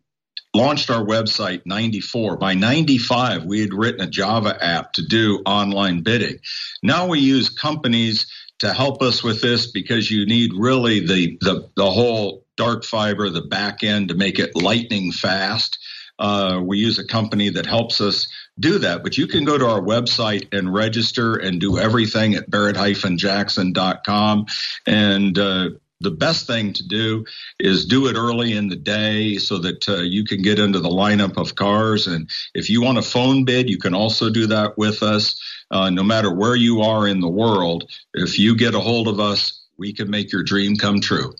launched 0.56 0.90
our 0.90 1.04
website 1.04 1.62
94 1.66 2.38
by 2.38 2.54
95 2.54 3.44
we 3.44 3.60
had 3.60 3.74
written 3.74 4.00
a 4.00 4.10
java 4.10 4.58
app 4.64 4.94
to 4.94 5.06
do 5.06 5.42
online 5.46 6.02
bidding 6.02 6.38
now 6.82 7.08
we 7.08 7.20
use 7.20 7.50
companies 7.50 8.26
to 8.60 8.74
help 8.74 9.02
us 9.02 9.22
with 9.22 9.42
this 9.42 9.70
because 9.70 10.10
you 10.10 10.26
need 10.26 10.52
really 10.56 11.06
the 11.06 11.38
the, 11.42 11.70
the 11.76 11.92
whole 11.92 12.46
dark 12.56 12.86
fiber 12.86 13.30
the 13.30 13.42
back 13.42 13.84
end 13.84 14.08
to 14.08 14.16
make 14.16 14.40
it 14.40 14.56
lightning 14.56 15.12
fast 15.12 15.78
uh, 16.20 16.62
we 16.64 16.78
use 16.78 17.00
a 17.00 17.06
company 17.06 17.50
that 17.50 17.66
helps 17.66 18.02
us 18.02 18.28
do 18.60 18.80
that 18.80 19.04
but 19.04 19.18
you 19.18 19.28
can 19.28 19.44
go 19.44 19.58
to 19.58 19.68
our 19.68 19.82
website 19.82 20.48
and 20.58 20.74
register 20.74 21.36
and 21.36 21.60
do 21.60 21.78
everything 21.78 22.36
at 22.36 22.50
barrett-jackson.com 22.50 24.46
and 24.86 25.38
uh, 25.38 25.70
the 26.02 26.12
best 26.12 26.46
thing 26.46 26.74
to 26.74 26.88
do 26.88 27.26
is 27.60 27.86
do 27.86 28.08
it 28.08 28.16
early 28.16 28.54
in 28.54 28.68
the 28.68 28.76
day 28.76 29.38
so 29.38 29.58
that 29.60 29.88
uh, 29.88 29.98
you 29.98 30.24
can 30.26 30.42
get 30.42 30.60
into 30.60 30.80
the 30.80 30.90
lineup 30.90 31.38
of 31.38 31.56
cars. 31.56 32.08
And 32.08 32.30
if 32.54 32.70
you 32.70 32.82
want 32.82 32.98
a 32.98 33.02
phone 33.02 33.46
bid, 33.46 33.70
you 33.70 33.78
can 33.78 33.94
also 33.94 34.30
do 34.30 34.46
that 34.48 34.78
with 34.78 35.02
us. 35.04 35.40
Uh, 35.72 35.90
no 35.90 36.04
matter 36.04 36.34
where 36.34 36.56
you 36.56 36.82
are 36.82 37.08
in 37.08 37.22
the 37.22 37.30
world, 37.30 37.90
if 38.14 38.38
you 38.38 38.56
get 38.56 38.76
a 38.76 38.80
hold 38.80 39.08
of 39.08 39.20
us, 39.20 39.66
we 39.78 39.94
can 39.94 40.10
make 40.10 40.32
your 40.32 40.44
dream 40.44 40.76
come 40.76 41.00
true. 41.02 41.34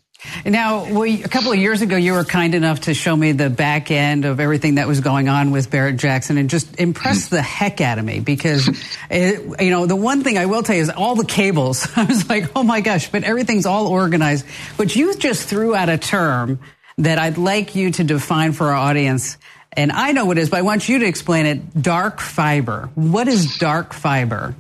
Now, 0.46 0.86
we, 0.86 1.24
a 1.24 1.28
couple 1.28 1.52
of 1.52 1.58
years 1.58 1.82
ago, 1.82 1.96
you 1.96 2.14
were 2.14 2.24
kind 2.24 2.56
enough 2.56 2.82
to 2.82 2.94
show 2.94 3.16
me 3.16 3.32
the 3.32 3.50
back 3.50 3.92
end 3.92 4.26
of 4.26 4.40
everything 4.40 4.76
that 4.76 4.88
was 4.88 5.00
going 5.00 5.30
on 5.30 5.52
with 5.52 5.70
Barrett 5.70 5.98
Jackson 5.98 6.38
and 6.38 6.50
just 6.50 6.80
impressed 6.80 7.28
mm. 7.28 7.32
the 7.32 7.42
heck 7.42 7.82
out 7.82 7.98
of 7.98 8.06
me 8.06 8.20
because, 8.20 8.68
it, 9.10 9.62
you 9.62 9.72
know, 9.72 9.86
the 9.86 9.96
one 9.96 10.24
thing 10.24 10.38
I 10.38 10.46
will 10.46 10.64
tell 10.64 10.76
you 10.76 10.82
is 10.82 10.90
all 10.90 11.16
the 11.16 11.26
cables. 11.26 11.88
I 11.96 12.04
was 12.04 12.30
like, 12.30 12.52
oh 12.56 12.64
my 12.64 12.82
gosh, 12.82 13.12
but 13.12 13.24
everything's 13.24 13.66
all 13.66 13.88
organized. 13.88 14.46
But 14.78 14.96
you 14.96 15.16
just 15.16 15.48
threw 15.48 15.76
out 15.76 15.90
a 15.90 15.98
term 15.98 16.60
that 16.98 17.20
I'd 17.20 17.38
like 17.38 17.76
you 17.76 17.92
to 17.92 18.04
define 18.04 18.54
for 18.54 18.68
our 18.68 18.76
audience. 18.76 19.38
And 19.74 19.92
I 19.92 20.14
know 20.14 20.26
what 20.26 20.38
it 20.38 20.42
is, 20.42 20.50
but 20.50 20.60
I 20.60 20.62
want 20.62 20.88
you 20.88 21.00
to 21.00 21.06
explain 21.06 21.46
it. 21.46 21.82
Dark 21.82 22.20
fiber. 22.20 22.90
What 22.96 23.28
is 23.28 23.58
dark 23.58 23.94
fiber? 23.94 24.56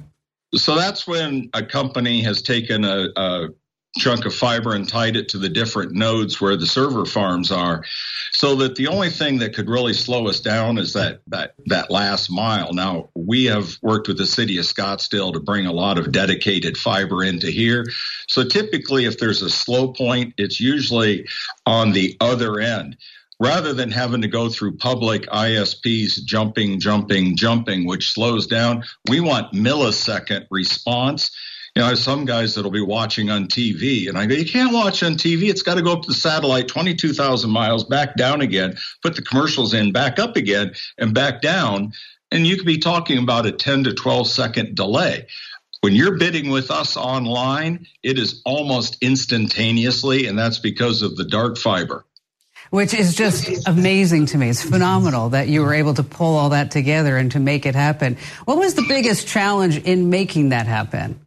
So 0.54 0.76
that's 0.76 1.08
when 1.08 1.50
a 1.54 1.66
company 1.66 2.22
has 2.24 2.42
taken 2.42 2.86
a, 2.86 3.08
a 3.16 3.48
chunk 3.98 4.26
of 4.26 4.36
fiber 4.36 4.74
and 4.74 4.88
tied 4.88 5.16
it 5.16 5.30
to 5.30 5.38
the 5.38 5.50
different 5.50 5.94
nodes 5.94 6.42
where 6.42 6.58
the 6.58 6.68
server 6.68 7.06
farms 7.06 7.52
are 7.52 7.84
so 8.32 8.56
that 8.56 8.76
the 8.76 8.88
only 8.88 9.10
thing 9.10 9.38
that 9.40 9.56
could 9.56 9.70
really 9.70 9.94
slow 9.94 10.28
us 10.28 10.42
down 10.42 10.78
is 10.78 10.94
that 10.94 11.22
that 11.28 11.56
that 11.68 11.90
last 11.90 12.30
mile. 12.30 12.74
Now 12.74 13.10
we 13.16 13.46
have 13.46 13.78
worked 13.82 14.08
with 14.08 14.18
the 14.18 14.28
city 14.28 14.58
of 14.58 14.66
scottsdale 14.66 15.32
to 15.34 15.40
bring 15.40 15.66
a 15.66 15.72
lot 15.72 15.98
of 15.98 16.12
dedicated 16.12 16.78
fiber 16.78 17.24
into 17.24 17.50
here. 17.50 17.86
So 18.28 18.44
typically 18.44 19.06
if 19.06 19.18
there's 19.18 19.42
a 19.42 19.50
slow 19.50 19.94
point 19.94 20.34
it's 20.38 20.60
usually 20.60 21.28
on 21.66 21.92
the 21.92 22.18
other 22.20 22.60
end. 22.60 22.98
Rather 23.38 23.74
than 23.74 23.92
having 23.92 24.22
to 24.22 24.30
go 24.30 24.48
through 24.48 24.78
public 24.78 25.24
ISPs 25.24 26.24
jumping, 26.24 26.80
jumping, 26.80 27.36
jumping, 27.36 27.86
which 27.86 28.14
slows 28.14 28.48
down, 28.48 28.86
we 29.10 29.20
want 29.20 29.52
millisecond 29.52 30.48
response 30.50 31.32
you 31.76 31.82
know, 31.82 31.94
some 31.94 32.24
guys 32.24 32.56
that'll 32.56 32.72
be 32.72 32.82
watching 32.82 33.30
on 33.30 33.48
TV, 33.48 34.08
and 34.08 34.18
I 34.18 34.26
go, 34.26 34.34
you 34.34 34.46
can't 34.46 34.74
watch 34.74 35.04
on 35.04 35.16
TV. 35.16 35.50
It's 35.50 35.62
got 35.62 35.76
to 35.76 35.82
go 35.82 35.92
up 35.92 36.04
to 36.04 36.08
the 36.08 36.14
satellite 36.14 36.70
22,000 36.70 37.50
miles, 37.50 37.84
back 37.84 38.16
down 38.16 38.40
again, 38.40 38.78
put 39.02 39.16
the 39.16 39.22
commercials 39.22 39.74
in, 39.74 39.92
back 39.92 40.18
up 40.18 40.38
again, 40.38 40.74
and 40.98 41.14
back 41.14 41.42
down. 41.42 41.92
And 42.32 42.48
you 42.48 42.56
could 42.56 42.66
be 42.66 42.78
talking 42.78 43.18
about 43.18 43.46
a 43.46 43.52
10 43.52 43.84
to 43.84 43.94
12 43.94 44.28
second 44.28 44.76
delay. 44.76 45.28
When 45.82 45.94
you're 45.94 46.18
bidding 46.18 46.50
with 46.50 46.72
us 46.72 46.96
online, 46.96 47.88
it 48.04 48.18
is 48.18 48.42
almost 48.46 48.98
instantaneously, 49.02 50.28
and 50.28 50.40
that's 50.40 50.60
because 50.60 51.02
of 51.02 51.18
the 51.18 51.26
dark 51.26 51.58
fiber 51.58 52.06
which 52.72 52.94
is 52.94 53.16
just 53.16 53.68
amazing 53.68 54.26
to 54.26 54.38
me. 54.38 54.50
It's 54.50 54.64
phenomenal 54.64 55.30
that 55.30 55.48
you 55.48 55.62
were 55.62 55.74
able 55.74 55.94
to 55.94 56.04
pull 56.04 56.36
all 56.36 56.50
that 56.50 56.72
together 56.72 57.16
and 57.16 57.32
to 57.32 57.40
make 57.40 57.66
it 57.66 57.76
happen. 57.76 58.18
What 58.46 58.58
was 58.58 58.74
the 58.74 58.84
biggest 58.88 59.28
challenge 59.28 59.78
in 59.78 60.10
making 60.10 60.50
that 60.50 60.66
happen? 60.66 61.25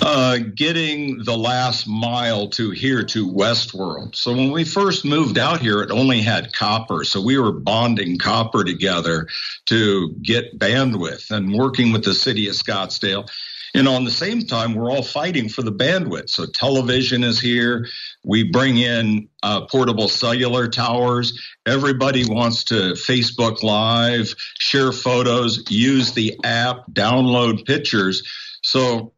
Uh, 0.00 0.38
getting 0.54 1.24
the 1.24 1.36
last 1.36 1.88
mile 1.88 2.48
to 2.48 2.70
here 2.70 3.02
to 3.02 3.26
Westworld. 3.26 4.14
So 4.14 4.32
when 4.32 4.52
we 4.52 4.64
first 4.64 5.04
moved 5.04 5.38
out 5.38 5.60
here, 5.60 5.82
it 5.82 5.90
only 5.90 6.20
had 6.22 6.52
copper. 6.52 7.02
So 7.02 7.20
we 7.20 7.36
were 7.38 7.50
bonding 7.50 8.18
copper 8.18 8.62
together 8.62 9.26
to 9.66 10.12
get 10.22 10.58
bandwidth 10.58 11.32
and 11.32 11.52
working 11.52 11.92
with 11.92 12.04
the 12.04 12.14
city 12.14 12.48
of 12.48 12.54
Scottsdale. 12.54 13.28
And 13.74 13.88
on 13.88 14.04
the 14.04 14.10
same 14.10 14.42
time, 14.42 14.74
we're 14.74 14.90
all 14.90 15.02
fighting 15.02 15.48
for 15.48 15.62
the 15.62 15.72
bandwidth. 15.72 16.30
So 16.30 16.46
television 16.46 17.24
is 17.24 17.40
here. 17.40 17.88
We 18.24 18.44
bring 18.44 18.76
in 18.76 19.28
uh, 19.42 19.66
portable 19.66 20.08
cellular 20.08 20.68
towers. 20.68 21.40
Everybody 21.66 22.24
wants 22.24 22.64
to 22.64 22.92
Facebook 22.92 23.64
Live, 23.64 24.32
share 24.60 24.92
photos, 24.92 25.68
use 25.70 26.12
the 26.12 26.38
app, 26.44 26.84
download 26.92 27.66
pictures. 27.66 28.22
So 28.62 29.12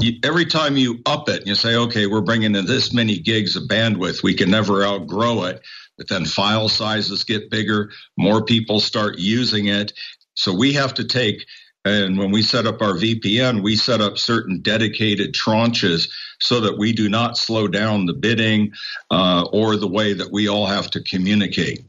you, 0.00 0.18
every 0.22 0.46
time 0.46 0.76
you 0.76 1.00
up 1.06 1.28
it, 1.28 1.46
you 1.46 1.54
say, 1.54 1.76
okay, 1.76 2.06
we're 2.06 2.20
bringing 2.20 2.54
in 2.54 2.66
this 2.66 2.92
many 2.92 3.18
gigs 3.18 3.56
of 3.56 3.64
bandwidth. 3.64 4.22
We 4.22 4.34
can 4.34 4.50
never 4.50 4.84
outgrow 4.84 5.44
it. 5.44 5.62
But 5.96 6.08
then 6.08 6.24
file 6.24 6.68
sizes 6.68 7.24
get 7.24 7.50
bigger, 7.50 7.90
more 8.16 8.44
people 8.44 8.80
start 8.80 9.18
using 9.18 9.66
it. 9.66 9.92
So 10.34 10.54
we 10.54 10.72
have 10.74 10.94
to 10.94 11.04
take, 11.04 11.44
and 11.84 12.16
when 12.16 12.30
we 12.30 12.42
set 12.42 12.66
up 12.66 12.80
our 12.80 12.92
VPN, 12.92 13.62
we 13.62 13.74
set 13.74 14.00
up 14.00 14.16
certain 14.16 14.60
dedicated 14.60 15.34
tranches 15.34 16.08
so 16.38 16.60
that 16.60 16.78
we 16.78 16.92
do 16.92 17.08
not 17.08 17.36
slow 17.36 17.66
down 17.66 18.06
the 18.06 18.12
bidding 18.12 18.72
uh, 19.10 19.48
or 19.52 19.76
the 19.76 19.88
way 19.88 20.12
that 20.12 20.30
we 20.30 20.48
all 20.48 20.66
have 20.66 20.90
to 20.92 21.02
communicate. 21.02 21.84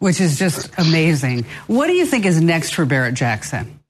Which 0.00 0.20
is 0.20 0.38
just 0.38 0.70
amazing. 0.76 1.46
What 1.66 1.86
do 1.86 1.94
you 1.94 2.04
think 2.04 2.26
is 2.26 2.38
next 2.40 2.74
for 2.74 2.84
Barrett 2.84 3.14
Jackson? 3.14 3.80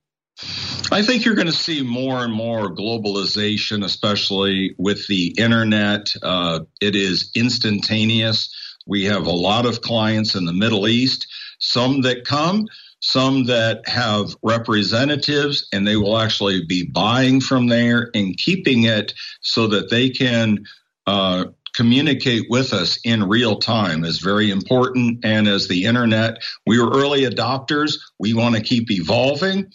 I 0.92 1.02
think 1.02 1.24
you're 1.24 1.36
going 1.36 1.46
to 1.46 1.52
see 1.52 1.82
more 1.82 2.24
and 2.24 2.32
more 2.32 2.68
globalization, 2.68 3.84
especially 3.84 4.74
with 4.76 5.06
the 5.06 5.28
internet. 5.38 6.12
Uh, 6.20 6.60
it 6.80 6.96
is 6.96 7.30
instantaneous. 7.36 8.52
We 8.88 9.04
have 9.04 9.26
a 9.26 9.32
lot 9.32 9.66
of 9.66 9.82
clients 9.82 10.34
in 10.34 10.46
the 10.46 10.52
Middle 10.52 10.88
East, 10.88 11.28
some 11.60 12.00
that 12.00 12.24
come, 12.24 12.66
some 12.98 13.44
that 13.44 13.88
have 13.88 14.34
representatives, 14.42 15.68
and 15.72 15.86
they 15.86 15.96
will 15.96 16.18
actually 16.18 16.64
be 16.66 16.86
buying 16.86 17.40
from 17.40 17.68
there 17.68 18.10
and 18.12 18.36
keeping 18.36 18.82
it 18.84 19.14
so 19.42 19.66
that 19.68 19.90
they 19.90 20.10
can. 20.10 20.64
Uh, 21.06 21.46
communicate 21.76 22.46
with 22.50 22.72
us 22.72 22.98
in 23.04 23.28
real 23.28 23.56
time 23.56 24.04
is 24.04 24.18
very 24.18 24.50
important. 24.50 25.24
And 25.24 25.46
as 25.46 25.68
the 25.68 25.84
internet, 25.84 26.38
we 26.66 26.80
were 26.80 26.90
early 26.90 27.22
adopters. 27.22 27.96
We 28.18 28.34
want 28.34 28.56
to 28.56 28.60
keep 28.60 28.90
evolving. 28.90 29.72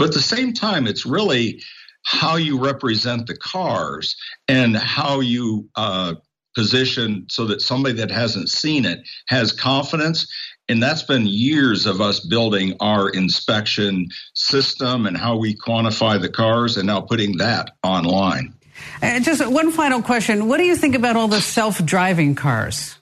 But 0.00 0.08
at 0.08 0.14
the 0.14 0.22
same 0.22 0.54
time, 0.54 0.86
it's 0.86 1.04
really 1.04 1.62
how 2.04 2.36
you 2.36 2.58
represent 2.58 3.26
the 3.26 3.36
cars 3.36 4.16
and 4.48 4.74
how 4.74 5.20
you 5.20 5.68
uh, 5.76 6.14
position 6.54 7.26
so 7.28 7.44
that 7.44 7.60
somebody 7.60 7.96
that 7.96 8.10
hasn't 8.10 8.48
seen 8.48 8.86
it 8.86 9.00
has 9.28 9.52
confidence. 9.52 10.26
And 10.70 10.82
that's 10.82 11.02
been 11.02 11.26
years 11.26 11.84
of 11.84 12.00
us 12.00 12.20
building 12.20 12.78
our 12.80 13.10
inspection 13.10 14.06
system 14.32 15.04
and 15.04 15.18
how 15.18 15.36
we 15.36 15.54
quantify 15.54 16.18
the 16.18 16.30
cars 16.30 16.78
and 16.78 16.86
now 16.86 17.02
putting 17.02 17.36
that 17.36 17.72
online. 17.82 18.54
And 19.02 19.22
just 19.22 19.46
one 19.46 19.70
final 19.70 20.00
question. 20.00 20.48
What 20.48 20.56
do 20.56 20.64
you 20.64 20.76
think 20.76 20.94
about 20.94 21.16
all 21.16 21.28
the 21.28 21.42
self 21.42 21.84
driving 21.84 22.34
cars? 22.36 22.96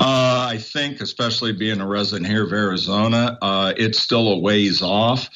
Uh, 0.00 0.48
I 0.50 0.58
think, 0.58 1.00
especially 1.00 1.52
being 1.52 1.80
a 1.80 1.86
resident 1.86 2.26
here 2.26 2.44
of 2.44 2.52
Arizona, 2.52 3.38
uh, 3.40 3.74
it's 3.76 4.00
still 4.00 4.26
a 4.32 4.38
ways 4.40 4.82
off. 4.82 5.28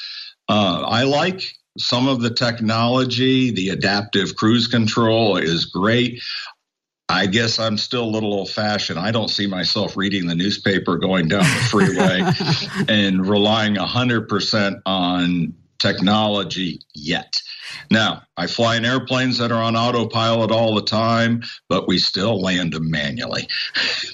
Uh, 0.52 0.82
I 0.86 1.04
like 1.04 1.54
some 1.78 2.08
of 2.08 2.20
the 2.20 2.28
technology. 2.28 3.52
The 3.52 3.70
adaptive 3.70 4.36
cruise 4.36 4.66
control 4.66 5.38
is 5.38 5.64
great. 5.64 6.22
I 7.08 7.24
guess 7.24 7.58
I'm 7.58 7.78
still 7.78 8.04
a 8.04 8.12
little 8.12 8.34
old 8.34 8.50
fashioned. 8.50 8.98
I 8.98 9.12
don't 9.12 9.30
see 9.30 9.46
myself 9.46 9.96
reading 9.96 10.26
the 10.26 10.34
newspaper 10.34 10.98
going 10.98 11.28
down 11.28 11.44
the 11.44 11.68
freeway 11.70 12.20
and 12.94 13.26
relying 13.26 13.76
100% 13.76 14.82
on 14.84 15.54
technology 15.78 16.80
yet. 16.94 17.40
Now, 17.90 18.22
I 18.34 18.46
fly 18.46 18.76
in 18.76 18.86
airplanes 18.86 19.36
that 19.38 19.52
are 19.52 19.62
on 19.62 19.76
autopilot 19.76 20.50
all 20.50 20.74
the 20.74 20.82
time, 20.82 21.42
but 21.68 21.86
we 21.86 21.98
still 21.98 22.40
land 22.40 22.72
them 22.72 22.90
manually. 22.90 23.46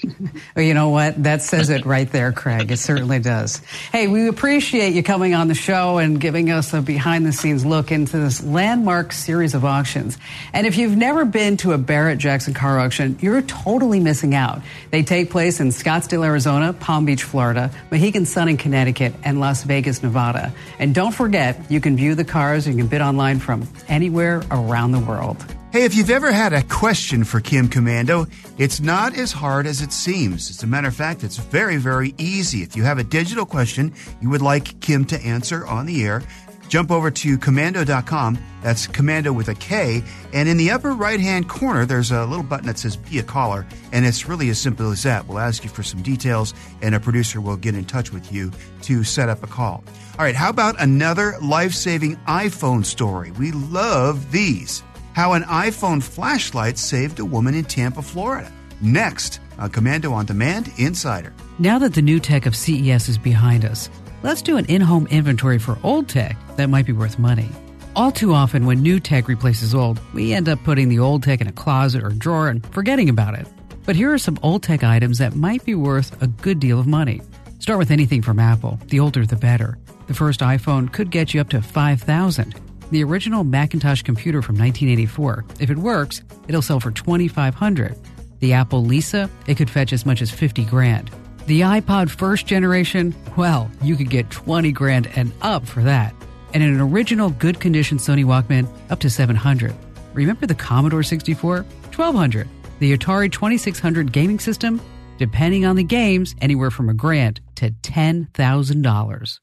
well, 0.55 0.65
you 0.65 0.73
know 0.73 0.89
what? 0.89 1.23
That 1.23 1.41
says 1.41 1.69
it 1.69 1.85
right 1.85 2.11
there, 2.11 2.33
Craig. 2.33 2.69
It 2.69 2.79
certainly 2.79 3.19
does. 3.19 3.59
Hey, 3.93 4.09
we 4.09 4.27
appreciate 4.27 4.93
you 4.93 5.03
coming 5.03 5.33
on 5.35 5.47
the 5.47 5.55
show 5.55 5.99
and 5.99 6.19
giving 6.19 6.51
us 6.51 6.73
a 6.73 6.81
behind 6.81 7.25
the 7.25 7.31
scenes 7.31 7.65
look 7.65 7.93
into 7.93 8.17
this 8.17 8.43
landmark 8.43 9.13
series 9.13 9.53
of 9.53 9.63
auctions. 9.63 10.17
And 10.51 10.67
if 10.67 10.75
you've 10.75 10.97
never 10.97 11.23
been 11.23 11.55
to 11.57 11.71
a 11.71 11.77
Barrett 11.77 12.17
Jackson 12.17 12.53
car 12.53 12.77
auction, 12.77 13.17
you're 13.21 13.41
totally 13.43 14.01
missing 14.01 14.35
out. 14.35 14.61
They 14.91 15.01
take 15.01 15.29
place 15.29 15.61
in 15.61 15.69
Scottsdale, 15.69 16.25
Arizona, 16.25 16.73
Palm 16.73 17.05
Beach, 17.05 17.23
Florida, 17.23 17.71
Mohegan 17.89 18.25
Sun 18.25 18.49
in 18.49 18.57
Connecticut, 18.57 19.13
and 19.23 19.39
Las 19.39 19.63
Vegas, 19.63 20.03
Nevada. 20.03 20.53
And 20.77 20.93
don't 20.93 21.13
forget, 21.13 21.71
you 21.71 21.79
can 21.79 21.95
view 21.95 22.15
the 22.15 22.25
cars, 22.25 22.67
and 22.67 22.75
you 22.75 22.83
can 22.83 22.89
bid 22.89 22.99
online 23.01 23.39
from 23.39 23.65
anywhere 24.09 24.41
around 24.49 24.91
the 24.91 24.99
world. 24.99 25.37
Hey, 25.71 25.83
if 25.83 25.93
you've 25.93 26.09
ever 26.09 26.31
had 26.31 26.51
a 26.51 26.63
question 26.63 27.23
for 27.23 27.39
Kim 27.39 27.69
Komando, 27.69 28.27
it's 28.57 28.79
not 28.79 29.15
as 29.15 29.31
hard 29.31 29.67
as 29.67 29.83
it 29.83 29.93
seems. 29.93 30.49
As 30.49 30.63
a 30.63 30.67
matter 30.67 30.87
of 30.87 30.95
fact, 30.95 31.23
it's 31.23 31.37
very, 31.37 31.77
very 31.77 32.15
easy. 32.17 32.63
If 32.63 32.75
you 32.75 32.81
have 32.81 32.97
a 32.97 33.03
digital 33.03 33.45
question 33.45 33.93
you 34.19 34.31
would 34.31 34.41
like 34.41 34.79
Kim 34.79 35.05
to 35.05 35.21
answer 35.21 35.63
on 35.67 35.85
the 35.85 36.03
air, 36.03 36.23
jump 36.69 36.91
over 36.91 37.11
to 37.11 37.37
komando.com. 37.37 38.39
That's 38.61 38.87
commando 38.87 39.33
with 39.33 39.49
a 39.49 39.55
K. 39.55 40.03
And 40.33 40.47
in 40.47 40.57
the 40.57 40.71
upper 40.71 40.91
right 40.91 41.19
hand 41.19 41.49
corner, 41.49 41.85
there's 41.85 42.11
a 42.11 42.25
little 42.25 42.43
button 42.43 42.67
that 42.67 42.77
says 42.77 42.95
Be 42.95 43.19
a 43.19 43.23
Caller. 43.23 43.65
And 43.91 44.05
it's 44.05 44.27
really 44.27 44.49
as 44.49 44.59
simple 44.59 44.91
as 44.91 45.03
that. 45.03 45.27
We'll 45.27 45.39
ask 45.39 45.63
you 45.63 45.69
for 45.69 45.83
some 45.83 46.01
details, 46.01 46.53
and 46.81 46.95
a 46.95 46.99
producer 46.99 47.41
will 47.41 47.57
get 47.57 47.75
in 47.75 47.85
touch 47.85 48.13
with 48.13 48.31
you 48.31 48.51
to 48.83 49.03
set 49.03 49.27
up 49.27 49.43
a 49.43 49.47
call. 49.47 49.83
All 50.17 50.25
right, 50.25 50.35
how 50.35 50.49
about 50.49 50.79
another 50.79 51.35
life 51.41 51.73
saving 51.73 52.15
iPhone 52.27 52.85
story? 52.85 53.31
We 53.31 53.51
love 53.51 54.31
these 54.31 54.83
how 55.19 55.33
an 55.33 55.43
iPhone 55.43 56.01
flashlight 56.01 56.77
saved 56.77 57.19
a 57.19 57.25
woman 57.25 57.53
in 57.53 57.65
Tampa, 57.65 58.01
Florida. 58.01 58.49
Next, 58.79 59.41
a 59.57 59.67
Komando 59.67 60.13
on 60.13 60.25
Demand 60.25 60.71
Insider. 60.77 61.33
Now 61.59 61.77
that 61.79 61.93
the 61.93 62.01
new 62.01 62.21
tech 62.21 62.45
of 62.45 62.55
CES 62.55 63.09
is 63.09 63.17
behind 63.17 63.65
us, 63.65 63.89
let's 64.23 64.41
do 64.41 64.57
an 64.57 64.65
in 64.65 64.81
home 64.81 65.07
inventory 65.07 65.59
for 65.59 65.77
old 65.83 66.07
tech 66.07 66.37
that 66.55 66.69
might 66.69 66.85
be 66.85 66.91
worth 66.91 67.19
money. 67.19 67.49
All 67.95 68.11
too 68.11 68.33
often, 68.33 68.65
when 68.65 68.81
new 68.81 68.99
tech 68.99 69.27
replaces 69.27 69.73
old, 69.73 69.99
we 70.13 70.33
end 70.33 70.47
up 70.47 70.63
putting 70.63 70.89
the 70.89 70.99
old 70.99 71.23
tech 71.23 71.41
in 71.41 71.47
a 71.47 71.51
closet 71.51 72.03
or 72.03 72.09
drawer 72.09 72.49
and 72.49 72.65
forgetting 72.67 73.09
about 73.09 73.33
it. 73.33 73.47
But 73.85 73.95
here 73.95 74.13
are 74.13 74.17
some 74.17 74.39
old 74.43 74.63
tech 74.63 74.83
items 74.83 75.17
that 75.17 75.35
might 75.35 75.65
be 75.65 75.75
worth 75.75 76.21
a 76.21 76.27
good 76.27 76.59
deal 76.59 76.79
of 76.79 76.87
money. 76.87 77.21
Start 77.59 77.79
with 77.79 77.91
anything 77.91 78.21
from 78.21 78.39
Apple. 78.39 78.79
The 78.87 78.99
older, 78.99 79.25
the 79.25 79.35
better. 79.35 79.77
The 80.07 80.13
first 80.13 80.39
iPhone 80.39 80.91
could 80.91 81.11
get 81.11 81.33
you 81.33 81.41
up 81.41 81.49
to 81.49 81.61
5000 81.61 82.55
the 82.91 83.03
original 83.03 83.43
Macintosh 83.43 84.01
computer 84.01 84.41
from 84.41 84.57
1984. 84.57 85.45
If 85.59 85.69
it 85.69 85.77
works, 85.77 86.23
it'll 86.47 86.61
sell 86.61 86.79
for 86.79 86.91
2500 86.91 87.95
The 88.39 88.53
Apple 88.53 88.83
Lisa, 88.83 89.29
it 89.47 89.55
could 89.55 89.69
fetch 89.69 89.93
as 89.93 90.05
much 90.05 90.21
as 90.21 90.31
50 90.31 90.65
grand. 90.65 91.11
The 91.49 91.61
iPod 91.61 92.11
first 92.11 92.45
generation, 92.45 93.15
well, 93.35 93.71
you 93.81 93.95
could 93.95 94.11
get 94.11 94.29
20 94.29 94.71
grand 94.71 95.07
and 95.15 95.33
up 95.41 95.65
for 95.65 95.81
that. 95.81 96.13
And 96.53 96.61
an 96.61 96.79
original 96.79 97.31
good 97.31 97.59
condition 97.59 97.97
Sony 97.97 98.23
Walkman, 98.23 98.67
up 98.91 98.99
to 98.99 99.09
700 99.09 99.73
Remember 100.13 100.45
the 100.45 100.53
Commodore 100.53 101.01
64? 101.01 101.65
1200 101.95 102.47
The 102.77 102.95
Atari 102.95 103.31
2600 103.31 104.11
gaming 104.11 104.37
system? 104.37 104.79
Depending 105.17 105.65
on 105.65 105.75
the 105.75 105.83
games, 105.83 106.35
anywhere 106.39 106.69
from 106.69 106.87
a 106.87 106.93
grand 106.93 107.41
to 107.55 107.71
$10,000. 107.71 109.39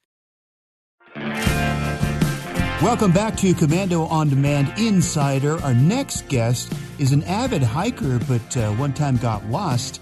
Welcome 2.83 3.11
back 3.11 3.37
to 3.39 3.53
Komando 3.53 4.09
on 4.09 4.29
Demand 4.29 4.73
Insider. 4.79 5.61
Our 5.61 5.75
next 5.75 6.29
guest 6.29 6.73
is 7.01 7.11
an 7.11 7.25
avid 7.25 7.65
hiker, 7.65 8.21
but 8.29 8.57
uh, 8.57 8.71
one 8.75 8.93
time 8.93 9.17
got 9.17 9.45
lost, 9.47 10.01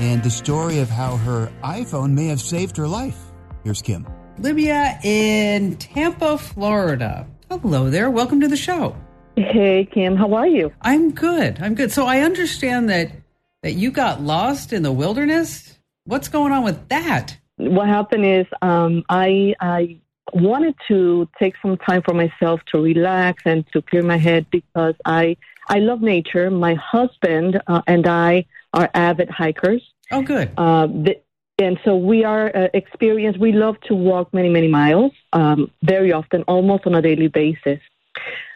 and 0.00 0.22
the 0.22 0.30
story 0.30 0.78
of 0.78 0.88
how 0.88 1.16
her 1.16 1.50
iPhone 1.62 2.12
may 2.12 2.26
have 2.26 2.40
saved 2.40 2.76
her 2.76 2.88
life. 2.88 3.18
Here's 3.62 3.82
Kim. 3.82 4.06
Libya 4.38 4.98
in 5.04 5.76
Tampa, 5.76 6.38
Florida. 6.38 7.26
Hello 7.50 7.88
there. 7.90 8.10
Welcome 8.10 8.40
to 8.40 8.48
the 8.48 8.56
show. 8.56 8.96
Hey, 9.36 9.88
Kim. 9.92 10.16
How 10.16 10.34
are 10.34 10.46
you? 10.46 10.72
I'm 10.80 11.12
good. 11.12 11.58
I'm 11.60 11.74
good. 11.74 11.92
So 11.92 12.06
I 12.06 12.20
understand 12.20 12.90
that 12.90 13.10
that 13.62 13.72
you 13.72 13.90
got 13.90 14.20
lost 14.20 14.72
in 14.72 14.82
the 14.82 14.92
wilderness. 14.92 15.78
What's 16.04 16.28
going 16.28 16.52
on 16.52 16.64
with 16.64 16.88
that? 16.88 17.36
What 17.56 17.88
happened 17.88 18.26
is 18.26 18.46
um, 18.62 19.04
I 19.08 19.54
I 19.60 20.00
wanted 20.32 20.74
to 20.88 21.28
take 21.38 21.54
some 21.62 21.76
time 21.78 22.02
for 22.02 22.14
myself 22.14 22.60
to 22.72 22.80
relax 22.80 23.42
and 23.46 23.64
to 23.72 23.82
clear 23.82 24.02
my 24.02 24.18
head 24.18 24.46
because 24.50 24.94
I 25.04 25.36
I 25.68 25.78
love 25.78 26.02
nature. 26.02 26.50
My 26.50 26.74
husband 26.74 27.60
uh, 27.66 27.82
and 27.86 28.06
I 28.06 28.46
are 28.74 28.90
avid 28.94 29.30
hikers. 29.30 29.82
Oh, 30.10 30.22
good. 30.22 30.50
Uh, 30.56 30.86
the, 30.86 31.20
and 31.58 31.78
so 31.84 31.96
we 31.96 32.24
are 32.24 32.54
uh, 32.54 32.68
experienced. 32.74 33.38
We 33.38 33.52
love 33.52 33.80
to 33.88 33.94
walk 33.94 34.34
many 34.34 34.50
many 34.50 34.68
miles, 34.68 35.12
um, 35.32 35.70
very 35.82 36.12
often, 36.12 36.42
almost 36.42 36.86
on 36.86 36.94
a 36.94 37.02
daily 37.02 37.28
basis. 37.28 37.80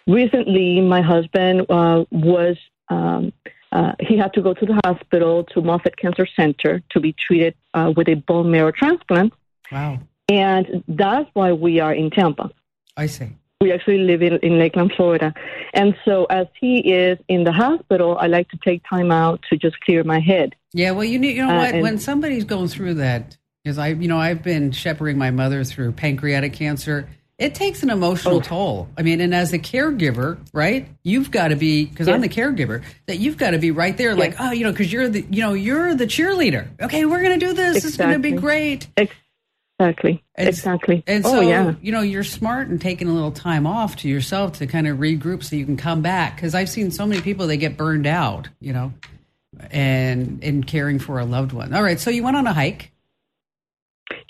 Recently, 0.06 0.80
my 0.80 1.00
husband 1.00 1.66
uh, 1.70 2.04
was. 2.10 2.56
Um, 2.88 3.32
uh, 3.70 3.92
he 4.00 4.16
had 4.16 4.32
to 4.32 4.40
go 4.40 4.54
to 4.54 4.64
the 4.64 4.80
hospital 4.82 5.44
to 5.44 5.60
Moffitt 5.60 5.98
Cancer 5.98 6.26
Center 6.34 6.82
to 6.88 7.00
be 7.00 7.14
treated 7.26 7.54
uh, 7.74 7.92
with 7.94 8.08
a 8.08 8.14
bone 8.14 8.50
marrow 8.50 8.72
transplant. 8.72 9.34
Wow. 9.70 10.00
And 10.30 10.82
that's 10.88 11.28
why 11.34 11.52
we 11.52 11.78
are 11.78 11.92
in 11.92 12.08
Tampa. 12.10 12.50
I 12.96 13.06
see. 13.06 13.28
We 13.60 13.72
actually 13.72 13.98
live 13.98 14.22
in, 14.22 14.36
in 14.36 14.60
Lakeland, 14.60 14.92
Florida. 14.96 15.34
And 15.74 15.96
so 16.04 16.26
as 16.26 16.46
he 16.60 16.78
is 16.78 17.18
in 17.26 17.42
the 17.42 17.50
hospital, 17.50 18.16
I 18.16 18.28
like 18.28 18.48
to 18.50 18.58
take 18.58 18.84
time 18.88 19.10
out 19.10 19.44
to 19.50 19.56
just 19.56 19.80
clear 19.80 20.04
my 20.04 20.20
head. 20.20 20.54
Yeah, 20.72 20.92
well, 20.92 21.02
you 21.02 21.18
need, 21.18 21.34
you 21.36 21.44
know 21.44 21.56
uh, 21.56 21.72
what? 21.72 21.82
when 21.82 21.98
somebody's 21.98 22.44
going 22.44 22.68
through 22.68 22.94
that, 22.94 23.36
because 23.64 23.76
I, 23.76 23.88
you 23.88 24.06
know, 24.06 24.18
I've 24.18 24.44
been 24.44 24.70
shepherding 24.70 25.18
my 25.18 25.32
mother 25.32 25.64
through 25.64 25.90
pancreatic 25.92 26.52
cancer. 26.52 27.08
It 27.36 27.56
takes 27.56 27.82
an 27.82 27.90
emotional 27.90 28.36
oh. 28.36 28.40
toll. 28.40 28.88
I 28.96 29.02
mean, 29.02 29.20
and 29.20 29.34
as 29.34 29.52
a 29.52 29.58
caregiver, 29.58 30.38
right? 30.52 30.88
You've 31.02 31.32
got 31.32 31.48
to 31.48 31.56
be 31.56 31.84
because 31.86 32.06
yes. 32.06 32.14
I'm 32.14 32.20
the 32.20 32.28
caregiver. 32.28 32.84
That 33.06 33.18
you've 33.18 33.38
got 33.38 33.50
to 33.50 33.58
be 33.58 33.72
right 33.72 33.96
there, 33.96 34.10
yes. 34.10 34.18
like, 34.18 34.36
oh, 34.38 34.52
you 34.52 34.62
know, 34.62 34.70
because 34.70 34.92
you're 34.92 35.08
the, 35.08 35.26
you 35.30 35.42
know, 35.42 35.54
you're 35.54 35.96
the 35.96 36.06
cheerleader. 36.06 36.68
Okay, 36.80 37.04
we're 37.06 37.22
going 37.24 37.40
to 37.40 37.44
do 37.44 37.54
this. 37.54 37.78
Exactly. 37.78 37.88
It's 37.88 37.96
going 37.96 38.12
to 38.12 38.18
be 38.20 38.32
great. 38.32 38.86
Exactly. 38.96 39.16
And, 40.34 40.48
exactly. 40.48 41.04
And 41.06 41.24
oh, 41.24 41.30
so, 41.30 41.40
yeah. 41.40 41.74
you 41.80 41.92
know, 41.92 42.00
you're 42.00 42.24
smart 42.24 42.68
and 42.68 42.80
taking 42.80 43.08
a 43.08 43.12
little 43.12 43.30
time 43.30 43.66
off 43.66 43.96
to 43.96 44.08
yourself 44.08 44.58
to 44.58 44.66
kind 44.66 44.88
of 44.88 44.98
regroup 44.98 45.44
so 45.44 45.56
you 45.56 45.64
can 45.64 45.76
come 45.76 46.02
back. 46.02 46.36
Because 46.36 46.54
I've 46.54 46.68
seen 46.68 46.90
so 46.90 47.06
many 47.06 47.20
people 47.20 47.46
they 47.46 47.56
get 47.56 47.76
burned 47.76 48.06
out, 48.06 48.48
you 48.60 48.72
know, 48.72 48.92
and 49.70 50.42
in 50.42 50.64
caring 50.64 50.98
for 50.98 51.18
a 51.18 51.24
loved 51.24 51.52
one. 51.52 51.74
All 51.74 51.82
right, 51.82 52.00
so 52.00 52.10
you 52.10 52.22
went 52.22 52.36
on 52.36 52.46
a 52.46 52.52
hike. 52.52 52.90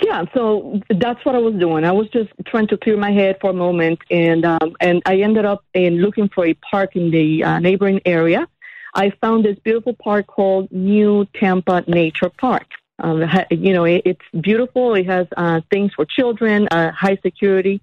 Yeah, 0.03 0.25
so 0.35 0.81
that's 0.91 1.25
what 1.25 1.35
I 1.35 1.39
was 1.39 1.55
doing. 1.55 1.85
I 1.85 1.93
was 1.93 2.09
just 2.11 2.31
trying 2.47 2.67
to 2.69 2.77
clear 2.77 2.97
my 2.97 3.13
head 3.13 3.39
for 3.41 3.51
a 3.51 3.55
moment, 3.55 4.01
and 4.11 4.45
um, 4.45 4.77
and 4.81 5.03
I 5.07 5.21
ended 5.21 5.45
up 5.45 5.65
in 5.75 5.99
looking 5.99 6.29
for 6.29 6.47
a 6.47 6.55
park 6.55 6.97
in 6.97 7.11
the 7.11 7.45
uh, 7.45 7.59
neighboring 7.59 8.01
area. 8.05 8.49
I 8.95 9.11
found 9.21 9.45
this 9.45 9.59
beautiful 9.59 9.95
park 9.95 10.27
called 10.27 10.71
New 10.73 11.27
Tampa 11.35 11.85
Nature 11.87 12.31
Park. 12.31 12.67
Um, 12.99 13.25
you 13.51 13.73
know, 13.73 13.85
it, 13.85 14.03
it's 14.05 14.25
beautiful. 14.41 14.95
It 14.95 15.07
has 15.07 15.27
uh, 15.37 15.61
things 15.71 15.93
for 15.95 16.05
children, 16.05 16.69
uh, 16.71 16.93
high 16.93 17.19
security. 17.23 17.81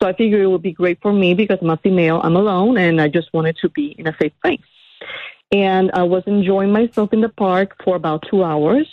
So 0.00 0.08
I 0.08 0.12
figured 0.12 0.42
it 0.42 0.46
would 0.46 0.62
be 0.62 0.72
great 0.72 1.00
for 1.00 1.12
me 1.12 1.34
because 1.34 1.58
I'm 1.62 1.70
a 1.70 1.76
female, 1.78 2.20
I'm 2.22 2.36
alone, 2.36 2.76
and 2.76 3.00
I 3.00 3.08
just 3.08 3.32
wanted 3.32 3.56
to 3.62 3.70
be 3.70 3.94
in 3.98 4.06
a 4.06 4.16
safe 4.20 4.32
place. 4.42 4.60
And 5.52 5.90
I 5.94 6.02
was 6.02 6.24
enjoying 6.26 6.72
myself 6.72 7.12
in 7.12 7.20
the 7.20 7.28
park 7.28 7.76
for 7.82 7.96
about 7.96 8.24
two 8.28 8.44
hours. 8.44 8.86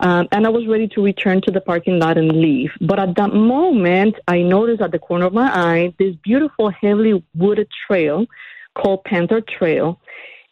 Um, 0.00 0.26
and 0.32 0.44
I 0.44 0.50
was 0.50 0.66
ready 0.66 0.88
to 0.88 1.02
return 1.02 1.40
to 1.42 1.52
the 1.52 1.60
parking 1.60 2.00
lot 2.00 2.18
and 2.18 2.32
leave. 2.32 2.72
But 2.80 2.98
at 2.98 3.14
that 3.16 3.32
moment, 3.32 4.16
I 4.26 4.42
noticed 4.42 4.82
at 4.82 4.90
the 4.90 4.98
corner 4.98 5.26
of 5.26 5.32
my 5.32 5.48
eye 5.48 5.94
this 5.98 6.16
beautiful, 6.16 6.70
heavily 6.70 7.22
wooded 7.36 7.68
trail 7.86 8.26
called 8.74 9.04
Panther 9.04 9.40
Trail. 9.40 10.00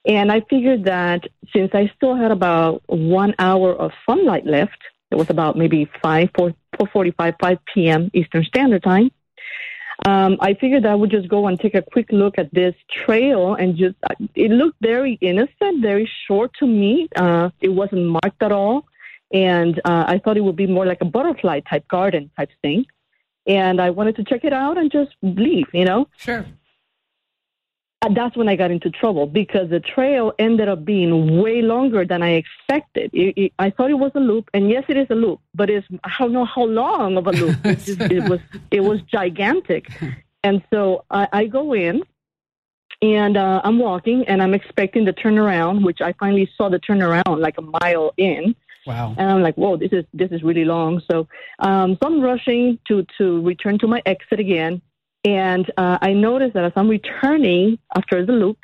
And 0.06 0.32
I 0.32 0.40
figured 0.48 0.84
that 0.84 1.24
since 1.54 1.70
I 1.74 1.92
still 1.96 2.14
had 2.14 2.30
about 2.30 2.82
one 2.86 3.34
hour 3.38 3.74
of 3.74 3.92
sunlight 4.08 4.46
left, 4.46 4.78
it 5.10 5.16
was 5.16 5.28
about 5.28 5.56
maybe 5.56 5.90
5, 6.02 6.30
4, 6.36 6.54
4.45, 6.78 7.34
5 7.40 7.58
p.m. 7.74 8.10
Eastern 8.14 8.44
Standard 8.44 8.82
Time, 8.82 9.10
um, 10.06 10.38
I 10.40 10.54
figured 10.54 10.86
I 10.86 10.94
would 10.94 11.10
just 11.10 11.28
go 11.28 11.46
and 11.46 11.60
take 11.60 11.74
a 11.74 11.82
quick 11.82 12.06
look 12.10 12.38
at 12.38 12.52
this 12.54 12.74
trail 12.90 13.54
and 13.54 13.76
just, 13.76 13.96
uh, 14.08 14.14
it 14.34 14.50
looked 14.50 14.78
very 14.80 15.18
innocent, 15.20 15.82
very 15.82 16.10
short 16.26 16.52
to 16.58 16.66
me. 16.66 17.08
Uh, 17.16 17.50
it 17.60 17.68
wasn't 17.68 18.06
marked 18.06 18.42
at 18.42 18.52
all. 18.52 18.86
And 19.32 19.78
uh, 19.84 20.04
I 20.08 20.18
thought 20.18 20.36
it 20.36 20.40
would 20.40 20.56
be 20.56 20.66
more 20.66 20.86
like 20.86 21.02
a 21.02 21.04
butterfly 21.04 21.60
type 21.60 21.86
garden 21.88 22.30
type 22.36 22.50
thing. 22.62 22.86
And 23.46 23.80
I 23.80 23.90
wanted 23.90 24.16
to 24.16 24.24
check 24.24 24.44
it 24.44 24.52
out 24.52 24.78
and 24.78 24.90
just 24.90 25.10
leave, 25.22 25.66
you 25.72 25.84
know? 25.84 26.08
Sure 26.16 26.46
that's 28.08 28.36
when 28.36 28.48
I 28.48 28.56
got 28.56 28.70
into 28.70 28.90
trouble 28.90 29.26
because 29.26 29.68
the 29.68 29.80
trail 29.80 30.32
ended 30.38 30.68
up 30.68 30.84
being 30.84 31.40
way 31.42 31.60
longer 31.60 32.06
than 32.06 32.22
I 32.22 32.30
expected. 32.30 33.10
It, 33.12 33.34
it, 33.36 33.52
I 33.58 33.70
thought 33.70 33.90
it 33.90 33.98
was 33.98 34.12
a 34.14 34.20
loop, 34.20 34.48
and 34.54 34.70
yes, 34.70 34.84
it 34.88 34.96
is 34.96 35.06
a 35.10 35.14
loop, 35.14 35.40
but 35.54 35.68
it's 35.68 35.86
I 36.04 36.10
don't 36.18 36.32
know 36.32 36.46
how 36.46 36.64
long 36.64 37.18
of 37.18 37.26
a 37.26 37.32
loop. 37.32 37.56
It, 37.64 37.78
just, 37.80 38.00
it 38.00 38.28
was 38.28 38.40
it 38.70 38.80
was 38.80 39.02
gigantic, 39.02 39.88
and 40.42 40.62
so 40.70 41.04
I, 41.10 41.28
I 41.32 41.46
go 41.46 41.74
in, 41.74 42.02
And 43.02 43.36
uh, 43.36 43.60
I'm 43.64 43.78
walking, 43.78 44.24
and 44.28 44.42
I'm 44.42 44.54
expecting 44.54 45.04
the 45.04 45.12
turnaround, 45.12 45.84
which 45.84 46.00
I 46.00 46.12
finally 46.14 46.50
saw 46.56 46.68
the 46.68 46.78
turnaround 46.78 47.40
like 47.40 47.56
a 47.58 47.62
mile 47.62 48.12
in. 48.16 48.54
Wow. 48.86 49.14
And 49.16 49.30
I'm 49.30 49.42
like, 49.42 49.56
whoa, 49.56 49.76
this 49.76 49.92
is 49.92 50.04
this 50.14 50.30
is 50.30 50.42
really 50.42 50.64
long. 50.64 51.02
So, 51.10 51.28
um, 51.58 51.98
so 52.02 52.08
I'm 52.08 52.20
rushing 52.20 52.78
to 52.88 53.06
to 53.18 53.42
return 53.42 53.78
to 53.80 53.86
my 53.86 54.02
exit 54.06 54.40
again, 54.40 54.82
and 55.24 55.70
uh, 55.76 55.98
I 56.00 56.12
noticed 56.12 56.54
that 56.54 56.64
as 56.64 56.72
I'm 56.76 56.88
returning 56.88 57.78
after 57.96 58.24
the 58.24 58.32
loop, 58.32 58.58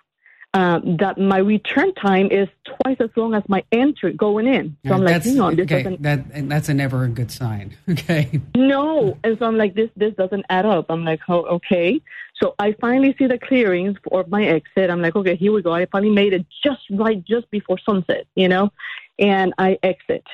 uh, 0.54 0.80
that 0.98 1.18
my 1.18 1.36
return 1.36 1.92
time 1.96 2.28
is 2.30 2.48
twice 2.64 2.96
as 3.00 3.10
long 3.14 3.34
as 3.34 3.42
my 3.46 3.62
entry 3.72 4.14
going 4.14 4.46
in. 4.46 4.74
So 4.86 4.94
I'm 4.94 5.02
like, 5.02 5.22
hang 5.22 5.38
on, 5.38 5.54
this 5.54 5.64
okay, 5.64 5.82
doesn't. 5.82 6.02
that, 6.02 6.20
and 6.32 6.50
that's 6.50 6.70
a 6.70 6.74
never 6.74 7.04
a 7.04 7.08
good 7.08 7.30
sign. 7.30 7.76
Okay. 7.90 8.40
No, 8.54 9.18
and 9.22 9.38
so 9.38 9.46
I'm 9.46 9.58
like, 9.58 9.74
this 9.74 9.90
this 9.96 10.14
doesn't 10.14 10.46
add 10.48 10.64
up. 10.64 10.86
I'm 10.88 11.04
like, 11.04 11.20
oh, 11.28 11.44
okay. 11.56 12.00
So 12.42 12.54
I 12.58 12.72
finally 12.80 13.14
see 13.18 13.26
the 13.26 13.38
clearings 13.38 13.96
for 14.08 14.24
my 14.28 14.44
exit. 14.44 14.88
I'm 14.88 15.02
like, 15.02 15.16
okay, 15.16 15.36
here 15.36 15.52
we 15.52 15.60
go. 15.60 15.72
I 15.72 15.86
finally 15.86 16.12
made 16.12 16.32
it 16.32 16.46
just 16.64 16.82
right, 16.90 17.22
just 17.24 17.50
before 17.50 17.78
sunset, 17.78 18.26
you 18.34 18.48
know, 18.48 18.72
and 19.18 19.52
I 19.58 19.78
exit. 19.82 20.24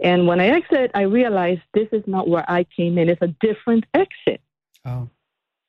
And 0.00 0.26
when 0.26 0.40
I 0.40 0.48
exit, 0.48 0.90
I 0.94 1.02
realize 1.02 1.58
this 1.74 1.88
is 1.90 2.02
not 2.06 2.28
where 2.28 2.48
I 2.48 2.64
came 2.64 2.98
in. 2.98 3.08
It's 3.08 3.22
a 3.22 3.34
different 3.40 3.84
exit. 3.94 4.40
Oh. 4.84 5.08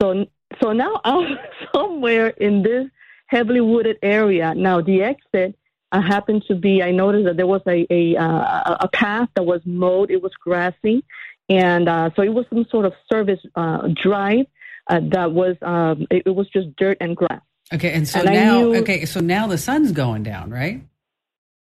So 0.01 0.25
so 0.61 0.71
now 0.73 0.99
I'm 1.03 1.37
somewhere 1.73 2.27
in 2.27 2.63
this 2.63 2.87
heavily 3.27 3.61
wooded 3.61 3.97
area. 4.01 4.53
Now 4.55 4.81
the 4.81 5.03
exit 5.03 5.57
uh, 5.91 6.01
happened 6.01 6.43
to 6.47 6.55
be. 6.55 6.83
I 6.83 6.91
noticed 6.91 7.25
that 7.25 7.37
there 7.37 7.47
was 7.47 7.61
a 7.67 7.85
a, 7.89 8.15
uh, 8.17 8.77
a 8.81 8.89
path 8.91 9.29
that 9.35 9.43
was 9.43 9.61
mowed. 9.65 10.11
It 10.11 10.21
was 10.21 10.33
grassy, 10.39 11.03
and 11.49 11.87
uh, 11.87 12.09
so 12.15 12.21
it 12.21 12.33
was 12.33 12.45
some 12.49 12.65
sort 12.69 12.85
of 12.85 12.93
service 13.11 13.39
uh, 13.55 13.87
drive 14.01 14.45
uh, 14.87 15.01
that 15.11 15.31
was. 15.31 15.55
Um, 15.61 16.07
it, 16.09 16.23
it 16.25 16.35
was 16.35 16.47
just 16.49 16.75
dirt 16.75 16.97
and 17.01 17.15
grass. 17.15 17.41
Okay, 17.73 17.91
and 17.91 18.07
so 18.07 18.21
And 18.21 18.33
now, 18.33 18.61
knew- 18.61 18.75
okay, 18.77 19.03
so 19.05 19.19
now 19.19 19.47
the 19.47 19.57
sun's 19.57 19.91
going 19.91 20.23
down, 20.23 20.51
right? 20.51 20.81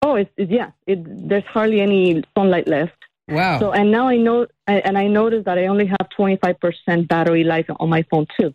Oh, 0.04 0.16
it's, 0.16 0.32
it's 0.38 0.50
yeah. 0.52 0.72
It, 0.88 1.28
there's 1.28 1.44
hardly 1.46 1.82
any 1.82 2.24
sunlight 2.36 2.68
left. 2.68 2.94
Wow. 3.28 3.60
So 3.60 3.72
and 3.72 3.92
now 3.92 4.08
I 4.08 4.18
know, 4.18 4.48
and 4.68 4.98
I 4.98 5.08
noticed 5.08 5.46
that 5.46 5.58
I 5.58 5.68
only 5.68 5.86
have 5.86 6.08
25% 6.18 7.08
battery 7.08 7.44
life 7.44 7.66
on 7.80 7.90
my 7.90 8.04
phone 8.10 8.28
too. 8.40 8.54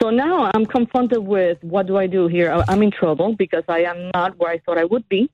So 0.00 0.10
now 0.10 0.50
I'm 0.54 0.66
confronted 0.66 1.18
with 1.18 1.58
what 1.62 1.86
do 1.86 1.96
I 1.96 2.06
do 2.06 2.26
here? 2.26 2.64
I'm 2.68 2.82
in 2.82 2.90
trouble 2.90 3.34
because 3.34 3.64
I 3.68 3.80
am 3.80 4.10
not 4.14 4.38
where 4.38 4.50
I 4.50 4.58
thought 4.58 4.78
I 4.78 4.84
would 4.84 5.08
be. 5.08 5.30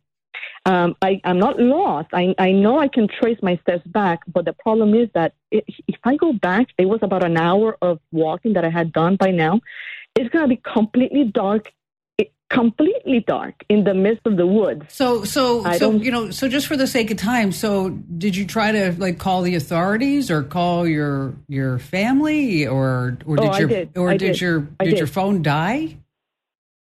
Um, 0.67 0.97
I, 1.01 1.21
I'm 1.25 1.39
not 1.39 1.59
lost. 1.59 2.09
I, 2.13 2.35
I 2.39 2.53
know 2.53 2.79
I 2.79 2.89
can 2.89 3.09
trace 3.09 3.39
my 3.43 3.59
steps 3.63 3.87
back, 3.87 4.21
but 4.27 4.45
the 4.45 4.53
problem 4.53 4.95
is 4.95 5.09
that 5.15 5.35
it, 5.51 5.65
if 5.87 5.99
I 6.05 6.17
go 6.17 6.33
back, 6.33 6.69
it 6.79 6.87
was 6.87 6.99
about 7.03 7.25
an 7.25 7.37
hour 7.37 7.77
of 7.81 8.01
walking 8.13 8.53
that 8.55 8.65
I 8.65 8.71
had 8.71 8.93
done 8.93 9.17
by 9.17 9.31
now. 9.31 9.61
It's 10.15 10.29
going 10.31 10.45
to 10.45 10.49
be 10.49 10.61
completely 10.63 11.25
dark, 11.25 11.73
completely 12.51 13.21
dark 13.27 13.55
in 13.69 13.85
the 13.85 13.95
midst 13.95 14.27
of 14.27 14.37
the 14.37 14.47
woods. 14.47 14.83
So, 14.89 15.25
so, 15.25 15.65
I 15.65 15.79
so 15.79 15.93
you 15.93 16.11
know, 16.11 16.31
so 16.31 16.49
just 16.49 16.67
for 16.67 16.77
the 16.77 16.87
sake 16.87 17.11
of 17.11 17.19
time, 17.19 17.53
so 17.53 17.91
did 17.91 18.37
you 18.37 18.47
try 18.47 18.73
to 18.73 18.93
like 18.99 19.19
call 19.19 19.43
the 19.43 19.55
authorities 19.55 20.31
or 20.31 20.43
call 20.43 20.87
your 20.87 21.35
your 21.49 21.79
family 21.79 22.67
or 22.67 23.19
or 23.27 23.37
did 23.37 23.49
Oh, 23.49 23.59
your 23.59 23.69
did. 23.69 23.97
or 23.97 24.11
did, 24.13 24.19
did. 24.19 24.41
your 24.41 24.61
did, 24.61 24.79
did. 24.91 24.99
your 24.99 25.07
phone 25.07 25.43
die? 25.43 25.99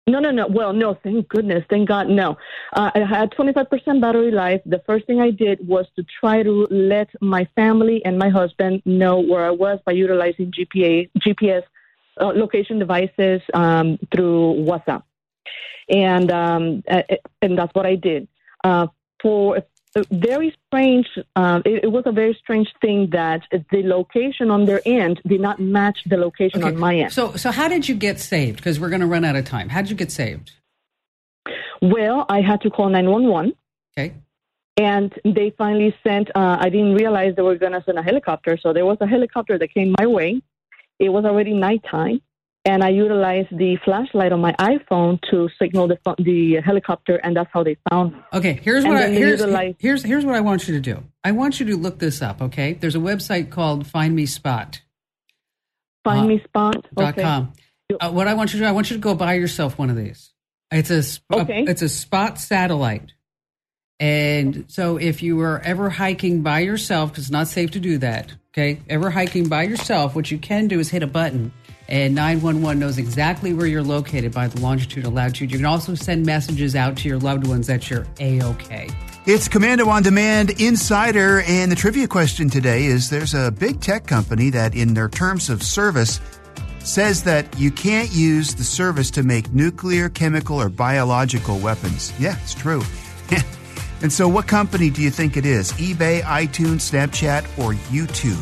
No, 0.08 0.19
no, 0.19 0.30
no. 0.30 0.45
Well, 0.47 0.71
no, 0.71 0.93
thank 0.93 1.28
goodness. 1.30 1.63
Thank 1.67 1.88
God, 1.88 2.10
no. 2.10 2.38
Uh, 2.73 2.91
I 2.93 2.99
had 2.99 3.32
25% 3.32 3.99
battery 3.99 4.30
life. 4.30 4.62
The 4.63 4.84
first 4.86 5.08
thing 5.08 5.19
I 5.19 5.32
did 5.32 5.67
was 5.67 5.88
to 5.95 6.06
try 6.19 6.43
to 6.43 6.67
let 6.69 7.10
my 7.21 7.47
family 7.56 8.06
and 8.06 8.19
my 8.19 8.30
husband 8.30 8.84
know 8.86 9.19
where 9.19 9.43
I 9.43 9.49
was 9.49 9.80
by 9.84 9.93
utilizing 9.93 10.51
GPA, 10.51 11.10
GPS 11.17 11.63
uh, 12.21 12.28
location 12.28 12.78
devices 12.78 13.41
um, 13.56 13.97
through 14.13 14.63
WhatsApp. 14.67 15.01
And, 15.89 16.32
um, 16.32 16.84
uh, 16.89 17.04
and 17.41 17.58
that's 17.58 17.74
what 17.74 17.86
I 17.86 17.95
did. 17.95 18.28
Uh, 18.63 18.88
for 19.21 19.58
a 19.58 19.63
very 20.12 20.56
strange, 20.67 21.08
um, 21.36 21.62
it, 21.65 21.86
it 21.86 21.91
was 21.91 22.04
a 22.06 22.12
very 22.12 22.38
strange 22.41 22.67
thing 22.82 23.10
that 23.12 23.41
the 23.52 23.84
location 23.84 24.52
on 24.52 24.65
their 24.65 24.82
end 24.86 25.21
did 25.26 25.39
not 25.39 25.60
match 25.60 26.00
the 26.06 26.17
location 26.17 26.63
on 26.63 26.78
my 26.78 26.98
end. 26.98 27.13
So, 27.13 27.36
so 27.36 27.52
how 27.52 27.67
did 27.67 27.88
you 27.88 27.95
get 27.95 28.19
saved? 28.19 28.58
Because 28.58 28.80
we're 28.80 28.89
going 28.89 29.02
to 29.02 29.08
run 29.08 29.24
out 29.24 29.36
of 29.36 29.45
time. 29.45 29.69
How 29.69 29.82
did 29.82 29.89
you 29.89 29.95
get 29.95 30.12
saved? 30.12 30.52
Well, 31.82 32.26
I 32.30 32.41
had 32.41 32.62
to 32.62 32.69
call 32.69 32.89
911. 32.89 33.54
Okay. 33.98 34.15
And 34.78 35.13
they 35.24 35.54
finally 35.58 35.95
sent, 36.04 36.30
uh, 36.36 36.58
I 36.60 36.69
didn't 36.69 36.95
realize 36.95 37.36
they 37.36 37.41
were 37.41 37.56
going 37.56 37.71
to 37.71 37.84
send 37.86 37.98
a 37.98 38.04
helicopter. 38.04 38.58
So 38.62 38.74
there 38.74 38.86
was 38.86 38.98
a 39.00 39.08
helicopter 39.08 39.58
that 39.58 39.74
came 39.74 39.95
my 39.98 40.06
way. 40.06 40.41
It 41.00 41.10
was 41.10 41.24
already 41.24 41.54
nighttime. 41.54 42.21
And 42.67 42.84
I 42.84 42.89
utilized 42.89 43.49
the 43.56 43.78
flashlight 43.86 44.32
on 44.32 44.41
my 44.41 44.54
iPhone 44.54 45.19
to 45.30 45.47
signal 45.62 45.88
the, 45.88 45.99
the 46.17 46.56
helicopter, 46.65 47.17
and 47.17 47.36
that's 47.38 47.49
how 47.54 47.63
they 47.63 47.78
found 47.91 48.13
me. 48.13 48.19
Okay, 48.34 48.54
here's 48.54 48.84
what 48.84 48.97
I, 48.97 49.10
here's, 49.10 49.39
utilize- 49.39 49.75
here's 49.78 50.01
here's 50.04 50.25
what 50.25 50.34
I 50.34 50.41
want 50.41 50.67
you 50.67 50.73
to 50.73 50.80
do. 50.82 51.04
I 51.23 51.32
want 51.32 51.60
you 51.60 51.67
to 51.67 51.78
look 51.78 51.99
this 51.99 52.23
up. 52.23 52.41
Okay, 52.41 52.73
there's 52.73 52.95
a 52.95 52.99
website 52.99 53.51
called 53.51 53.86
Find 53.86 54.15
Me 54.15 54.25
Spot. 54.25 54.82
Find 56.04 56.25
Uh, 56.25 56.28
me 56.28 56.41
spot. 56.43 56.75
dot 56.95 57.13
Okay. 57.13 57.21
com. 57.21 57.54
Uh, 58.01 58.12
what 58.12 58.28
I 58.28 58.34
want 58.34 58.51
you 58.54 58.60
to 58.60 58.65
do, 58.65 58.67
I 58.67 58.71
want 58.71 58.89
you 58.89 58.97
to 58.97 59.01
go 59.01 59.13
buy 59.13 59.36
yourself 59.36 59.78
one 59.78 59.91
of 59.91 59.95
these. 59.95 60.32
It's 60.71 60.89
a, 60.89 61.04
sp- 61.06 61.21
a- 61.34 61.41
Okay. 61.41 61.65
it's 61.67 61.84
a 61.84 61.89
spot 61.89 62.39
satellite, 62.39 63.13
and 63.99 64.65
so 64.69 64.97
if 64.97 65.21
you 65.21 65.39
are 65.41 65.60
ever 65.60 65.89
hiking 65.91 66.41
by 66.41 66.60
yourself, 66.62 67.12
because 67.12 67.25
it's 67.25 67.32
not 67.32 67.47
safe 67.47 67.71
to 67.71 67.80
do 67.80 67.99
that. 67.99 68.34
Okay, 68.54 68.82
ever 68.89 69.12
hiking 69.12 69.49
by 69.49 69.63
yourself, 69.63 70.15
what 70.15 70.32
you 70.32 70.38
can 70.39 70.67
do 70.67 70.80
is 70.80 70.89
hit 70.89 71.04
a 71.04 71.08
button, 71.08 71.51
and 71.88 72.15
nine 72.15 72.41
one 72.41 72.62
one 72.62 72.80
knows 72.80 72.98
exactly 72.98 73.54
where 73.54 73.67
you're 73.67 73.84
located 73.84 74.34
by 74.34 74.48
the 74.48 74.60
longitude 74.62 75.06
and 75.06 75.13
latitude. 75.13 75.52
You 75.52 75.58
can 75.58 75.65
also 75.65 75.95
send 75.95 76.26
messages 76.26 76.76
out 76.76 76.98
to 76.98 77.08
your 77.08 77.19
loved 77.19 77.48
ones 77.48 77.67
that 77.67 77.89
you're 77.89 78.06
a 78.19 78.41
okay. 78.41 78.89
It's 79.26 79.48
Komando 79.48 79.88
on 79.88 80.04
Demand 80.04 80.52
Insider, 80.62 81.41
and 81.48 81.71
the 81.71 81.76
trivia 81.76 82.08
question 82.08 82.48
today 82.48 82.86
is 82.86 83.10
there's 83.10 83.34
a 83.34 83.52
big 83.52 83.82
tech 83.82 84.06
company 84.06 84.52
that, 84.52 84.76
in 84.76 84.93
their 84.93 85.10
terms 85.10 85.50
of 85.50 85.63
service, 85.63 86.21
says 86.86 87.24
that 87.24 87.60
you 87.60 87.71
can't 87.71 88.12
use 88.12 88.54
the 88.54 88.63
service 88.63 89.10
to 89.12 89.24
make 89.24 89.52
nuclear, 89.52 90.10
chemical, 90.10 90.62
or 90.62 90.69
biological 90.69 91.58
weapons. 91.58 92.13
Yeah, 92.19 92.38
it's 92.43 92.54
true. 92.54 92.84
and 94.04 94.13
so, 94.13 94.28
what 94.28 94.48
company 94.48 94.91
do 94.91 95.02
you 95.02 95.10
think 95.10 95.38
it 95.38 95.45
is? 95.45 95.71
eBay, 95.74 96.21
iTunes, 96.21 96.91
Snapchat, 96.91 97.45
or 97.58 97.74
YouTube? 97.89 98.39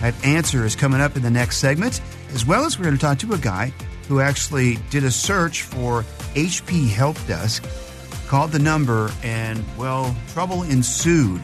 That 0.00 0.14
answer 0.24 0.64
is 0.64 0.74
coming 0.74 1.00
up 1.00 1.16
in 1.16 1.22
the 1.22 1.30
next 1.30 1.58
segment, 1.58 2.00
as 2.36 2.44
well 2.44 2.66
as 2.66 2.78
we're 2.78 2.84
going 2.84 2.94
to 2.94 3.00
talk 3.00 3.18
to 3.18 3.32
a 3.32 3.38
guy 3.38 3.72
who 4.08 4.20
actually 4.20 4.76
did 4.90 5.04
a 5.04 5.10
search 5.10 5.62
for 5.62 6.02
HP 6.34 6.86
Help 6.86 7.16
Desk 7.26 7.66
called 8.26 8.52
the 8.52 8.58
number, 8.58 9.10
and 9.22 9.64
well, 9.78 10.14
trouble 10.34 10.62
ensued. 10.64 11.40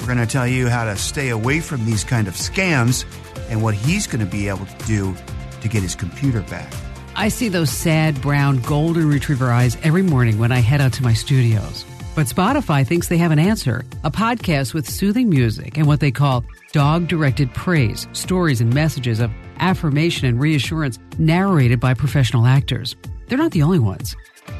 We're 0.00 0.06
going 0.06 0.16
to 0.16 0.26
tell 0.26 0.46
you 0.46 0.70
how 0.70 0.84
to 0.84 0.96
stay 0.96 1.28
away 1.28 1.60
from 1.60 1.84
these 1.84 2.04
kind 2.04 2.26
of 2.26 2.32
scams 2.32 3.04
and 3.50 3.62
what 3.62 3.74
he's 3.74 4.06
going 4.06 4.24
to 4.24 4.30
be 4.30 4.48
able 4.48 4.64
to 4.64 4.86
do 4.86 5.14
to 5.60 5.68
get 5.68 5.82
his 5.82 5.94
computer 5.94 6.40
back. 6.40 6.72
I 7.16 7.28
see 7.28 7.50
those 7.50 7.68
sad 7.68 8.18
brown 8.22 8.60
golden 8.62 9.10
retriever 9.10 9.50
eyes 9.50 9.76
every 9.82 10.02
morning 10.02 10.38
when 10.38 10.52
I 10.52 10.60
head 10.60 10.80
out 10.80 10.94
to 10.94 11.02
my 11.02 11.12
studios. 11.12 11.84
But 12.16 12.28
Spotify 12.28 12.86
thinks 12.86 13.08
they 13.08 13.18
have 13.18 13.30
an 13.30 13.38
answer 13.38 13.84
a 14.04 14.10
podcast 14.10 14.72
with 14.72 14.88
soothing 14.88 15.28
music 15.28 15.76
and 15.76 15.86
what 15.86 16.00
they 16.00 16.10
call 16.10 16.44
dog 16.72 17.08
directed 17.08 17.52
praise, 17.52 18.08
stories 18.14 18.62
and 18.62 18.72
messages 18.72 19.20
of 19.20 19.30
affirmation 19.60 20.26
and 20.26 20.40
reassurance 20.40 20.98
narrated 21.18 21.78
by 21.78 21.94
professional 21.94 22.46
actors. 22.46 22.96
They're 23.28 23.38
not 23.38 23.52
the 23.52 23.62
only 23.62 23.78
ones. 23.78 24.16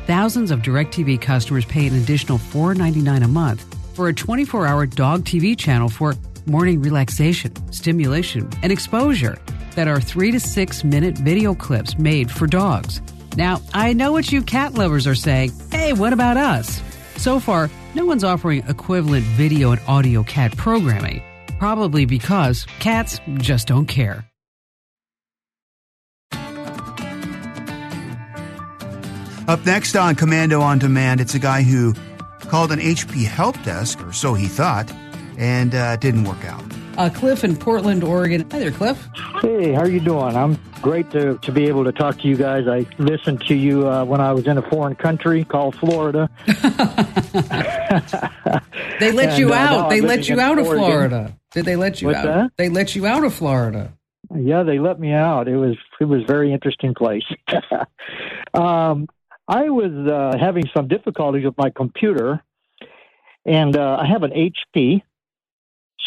Thousands 0.06 0.50
of 0.50 0.60
DirecTV 0.60 1.20
customers 1.20 1.64
pay 1.64 1.86
an 1.86 1.96
additional 1.96 2.38
$4.99 2.38 3.24
a 3.24 3.28
month 3.28 3.64
for 3.94 4.08
a 4.08 4.14
24 4.14 4.66
hour 4.66 4.86
dog 4.86 5.24
TV 5.24 5.58
channel 5.58 5.88
for 5.88 6.14
morning 6.46 6.80
relaxation, 6.80 7.52
stimulation, 7.72 8.48
and 8.62 8.72
exposure 8.72 9.38
that 9.74 9.88
are 9.88 10.00
three 10.00 10.30
to 10.30 10.40
six 10.40 10.84
minute 10.84 11.16
video 11.18 11.54
clips 11.54 11.98
made 11.98 12.30
for 12.30 12.46
dogs. 12.46 13.00
Now, 13.36 13.60
I 13.72 13.92
know 13.92 14.12
what 14.12 14.32
you 14.32 14.42
cat 14.42 14.74
lovers 14.74 15.06
are 15.06 15.14
saying. 15.14 15.52
Hey, 15.70 15.92
what 15.92 16.12
about 16.12 16.36
us? 16.36 16.82
So 17.16 17.38
far, 17.38 17.70
no 17.94 18.04
one's 18.04 18.24
offering 18.24 18.64
equivalent 18.68 19.24
video 19.24 19.72
and 19.72 19.80
audio 19.86 20.22
cat 20.22 20.56
programming, 20.56 21.22
probably 21.58 22.04
because 22.06 22.66
cats 22.78 23.20
just 23.38 23.68
don't 23.68 23.86
care. 23.86 24.29
Up 29.50 29.66
next 29.66 29.96
on 29.96 30.14
Komando 30.14 30.60
on 30.60 30.78
Demand, 30.78 31.20
it's 31.20 31.34
a 31.34 31.38
guy 31.40 31.62
who 31.62 31.92
called 32.42 32.70
an 32.70 32.78
HP 32.78 33.24
help 33.24 33.60
desk, 33.64 34.00
or 34.06 34.12
so 34.12 34.32
he 34.32 34.46
thought, 34.46 34.88
and 35.38 35.74
uh, 35.74 35.96
didn't 35.96 36.22
work 36.22 36.44
out. 36.44 36.62
Uh, 36.96 37.10
Cliff 37.10 37.42
in 37.42 37.56
Portland, 37.56 38.04
Oregon. 38.04 38.48
Hi 38.52 38.60
there, 38.60 38.70
Cliff. 38.70 39.08
Hey, 39.42 39.72
how 39.72 39.80
are 39.80 39.88
you 39.88 39.98
doing? 39.98 40.36
I'm 40.36 40.56
great 40.82 41.10
to, 41.10 41.36
to 41.38 41.50
be 41.50 41.66
able 41.66 41.82
to 41.82 41.90
talk 41.90 42.20
to 42.20 42.28
you 42.28 42.36
guys. 42.36 42.68
I 42.68 42.86
listened 43.02 43.40
to 43.48 43.56
you 43.56 43.88
uh, 43.88 44.04
when 44.04 44.20
I 44.20 44.32
was 44.32 44.46
in 44.46 44.56
a 44.56 44.62
foreign 44.62 44.94
country 44.94 45.44
called 45.44 45.74
Florida. 45.74 46.30
They 49.00 49.12
let 49.12 49.30
And, 49.30 49.38
you 49.38 49.52
uh, 49.52 49.56
out. 49.56 49.84
I'm 49.84 49.88
They 49.88 50.00
let 50.00 50.28
you 50.28 50.34
in 50.34 50.40
out 50.40 50.58
of 50.58 50.66
Oregon. 50.66 50.84
Florida. 50.84 51.36
Did 51.52 51.64
they 51.64 51.74
let 51.74 52.00
you 52.00 52.08
What's 52.08 52.18
out? 52.18 52.24
that? 52.26 52.52
They 52.56 52.68
let 52.68 52.94
you 52.94 53.06
out 53.06 53.24
of 53.24 53.34
Florida. 53.34 53.94
Yeah, 54.32 54.62
they 54.62 54.78
let 54.78 55.00
me 55.00 55.12
out. 55.12 55.48
It 55.48 55.56
was 55.56 55.76
it 55.98 56.04
was 56.04 56.22
a 56.22 56.26
very 56.26 56.52
interesting 56.52 56.94
place. 56.94 57.24
um, 58.54 59.08
I 59.50 59.68
was 59.68 59.90
uh, 59.90 60.38
having 60.38 60.62
some 60.74 60.86
difficulties 60.86 61.44
with 61.44 61.58
my 61.58 61.70
computer, 61.70 62.40
and 63.44 63.76
uh, 63.76 63.98
I 64.00 64.06
have 64.06 64.22
an 64.22 64.30
HP. 64.30 65.02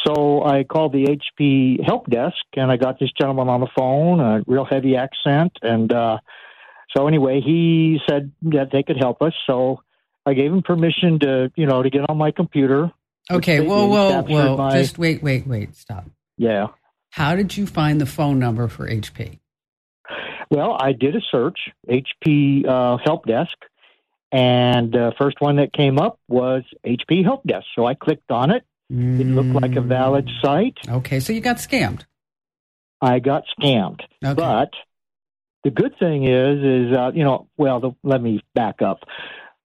So 0.07 0.43
I 0.45 0.63
called 0.63 0.93
the 0.93 1.17
HP 1.17 1.83
help 1.85 2.09
desk, 2.09 2.37
and 2.55 2.71
I 2.71 2.77
got 2.77 2.99
this 2.99 3.11
gentleman 3.19 3.49
on 3.49 3.59
the 3.59 3.67
phone, 3.77 4.21
a 4.21 4.43
real 4.47 4.63
heavy 4.63 4.95
accent, 4.95 5.51
and 5.61 5.91
uh, 5.91 6.19
so 6.95 7.07
anyway, 7.07 7.41
he 7.41 7.99
said 8.09 8.31
that 8.43 8.69
they 8.71 8.81
could 8.81 8.97
help 8.97 9.21
us. 9.21 9.33
So 9.45 9.81
I 10.25 10.33
gave 10.33 10.51
him 10.51 10.61
permission 10.61 11.19
to, 11.19 11.51
you 11.55 11.65
know, 11.65 11.83
to 11.83 11.89
get 11.89 12.09
on 12.09 12.17
my 12.17 12.31
computer. 12.31 12.91
Okay, 13.29 13.59
whoa, 13.59 13.87
whoa, 13.87 14.21
whoa! 14.21 14.57
My, 14.57 14.71
Just 14.71 14.97
wait, 14.97 15.21
wait, 15.21 15.45
wait! 15.45 15.75
Stop. 15.75 16.05
Yeah. 16.37 16.67
How 17.09 17.35
did 17.35 17.57
you 17.57 17.67
find 17.67 17.99
the 17.99 18.05
phone 18.05 18.39
number 18.39 18.69
for 18.69 18.87
HP? 18.87 19.39
Well, 20.53 20.77
I 20.79 20.91
did 20.91 21.15
a 21.15 21.21
search, 21.31 21.57
HP 21.89 22.67
uh, 22.67 22.97
help 23.03 23.25
desk, 23.25 23.57
and 24.31 24.91
the 24.91 25.07
uh, 25.07 25.11
first 25.17 25.41
one 25.41 25.55
that 25.55 25.73
came 25.73 25.97
up 25.97 26.19
was 26.27 26.61
HP 26.85 27.23
help 27.23 27.43
desk. 27.43 27.65
So 27.75 27.87
I 27.87 27.95
clicked 27.95 28.29
on 28.29 28.51
it. 28.51 28.63
Mm. 28.91 29.19
It 29.19 29.25
looked 29.25 29.59
like 29.63 29.75
a 29.75 29.81
valid 29.81 30.29
site. 30.43 30.77
Okay, 30.87 31.19
so 31.21 31.33
you 31.33 31.41
got 31.41 31.57
scammed. 31.57 32.05
I 33.01 33.17
got 33.17 33.45
scammed, 33.59 34.01
okay. 34.23 34.35
but 34.35 34.69
the 35.63 35.71
good 35.71 35.97
thing 35.97 36.25
is, 36.25 36.59
is 36.63 36.95
uh, 36.95 37.11
you 37.15 37.23
know, 37.23 37.47
well, 37.57 37.79
the, 37.79 37.91
let 38.03 38.21
me 38.21 38.43
back 38.53 38.83
up. 38.83 38.99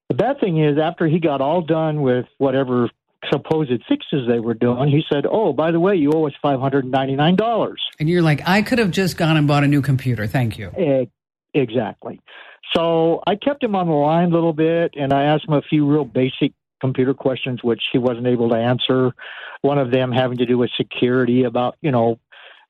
The 0.08 0.14
bad 0.14 0.40
thing 0.40 0.56
is, 0.58 0.78
after 0.78 1.06
he 1.06 1.18
got 1.18 1.42
all 1.42 1.60
done 1.60 2.00
with 2.00 2.24
whatever 2.38 2.88
supposed 3.30 3.82
fixes 3.88 4.26
they 4.28 4.40
were 4.40 4.54
doing, 4.54 4.88
he 4.88 5.02
said, 5.12 5.26
"Oh, 5.28 5.52
by 5.52 5.70
the 5.70 5.80
way, 5.80 5.96
you 5.96 6.12
owe 6.12 6.26
us 6.26 6.34
five 6.40 6.60
hundred 6.60 6.84
and 6.84 6.92
ninety 6.92 7.16
nine 7.16 7.36
dollars." 7.36 7.82
And 7.98 8.08
you're 8.08 8.22
like, 8.22 8.46
"I 8.46 8.62
could 8.62 8.78
have 8.78 8.90
just 8.90 9.16
gone 9.16 9.36
and 9.36 9.46
bought 9.46 9.64
a 9.64 9.68
new 9.68 9.82
computer. 9.82 10.26
Thank 10.26 10.58
you." 10.58 10.70
exactly. 11.54 12.20
So 12.74 13.22
I 13.26 13.36
kept 13.36 13.62
him 13.62 13.74
on 13.74 13.86
the 13.86 13.94
line 13.94 14.30
a 14.30 14.34
little 14.34 14.52
bit, 14.52 14.94
and 14.96 15.12
I 15.12 15.24
asked 15.24 15.48
him 15.48 15.54
a 15.54 15.62
few 15.62 15.86
real 15.86 16.04
basic 16.04 16.52
computer 16.80 17.14
questions, 17.14 17.62
which 17.62 17.82
he 17.92 17.98
wasn't 17.98 18.26
able 18.26 18.50
to 18.50 18.56
answer. 18.56 19.12
One 19.62 19.78
of 19.78 19.90
them 19.90 20.12
having 20.12 20.38
to 20.38 20.46
do 20.46 20.58
with 20.58 20.70
security, 20.76 21.44
about 21.44 21.76
you 21.80 21.90
know 21.90 22.18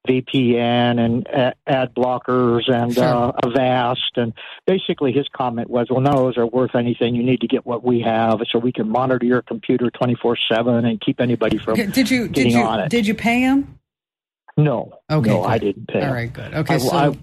VPN 0.09 0.99
and 0.99 1.29
ad 1.67 1.95
blockers 1.95 2.71
and 2.71 2.95
sure. 2.95 3.05
uh, 3.05 3.33
Avast. 3.45 4.17
And 4.17 4.33
basically, 4.67 5.13
his 5.13 5.27
comment 5.33 5.69
was, 5.69 5.89
"Well, 5.91 6.01
none 6.01 6.15
of 6.15 6.21
those 6.21 6.39
are 6.39 6.47
worth 6.47 6.75
anything. 6.75 7.15
You 7.15 7.23
need 7.23 7.41
to 7.43 7.49
get 7.49 7.67
what 7.67 7.85
we 7.85 8.01
have, 8.01 8.41
so 8.51 8.59
we 8.59 8.73
can 8.73 8.89
monitor 8.89 9.27
your 9.27 9.43
computer 9.43 9.91
twenty 9.91 10.15
four 10.15 10.37
seven 10.51 10.85
and 10.85 11.01
keep 11.01 11.21
anybody 11.21 11.59
from 11.59 11.75
did 11.75 12.11
you 12.11 12.29
did 12.29 12.53
you 12.53 12.63
on 12.63 12.81
it." 12.81 12.91
Did 12.91 13.07
you 13.07 13.15
pay 13.15 13.41
him? 13.41 13.79
No. 14.57 14.93
Okay. 15.11 15.31
No, 15.31 15.43
good. 15.43 15.47
I 15.47 15.59
didn't 15.59 15.89
pay. 15.89 16.05
All 16.05 16.13
right. 16.13 16.33
Good. 16.33 16.55
Okay. 16.55 16.75
I, 16.75 16.79
so 16.79 16.91
I, 16.91 17.19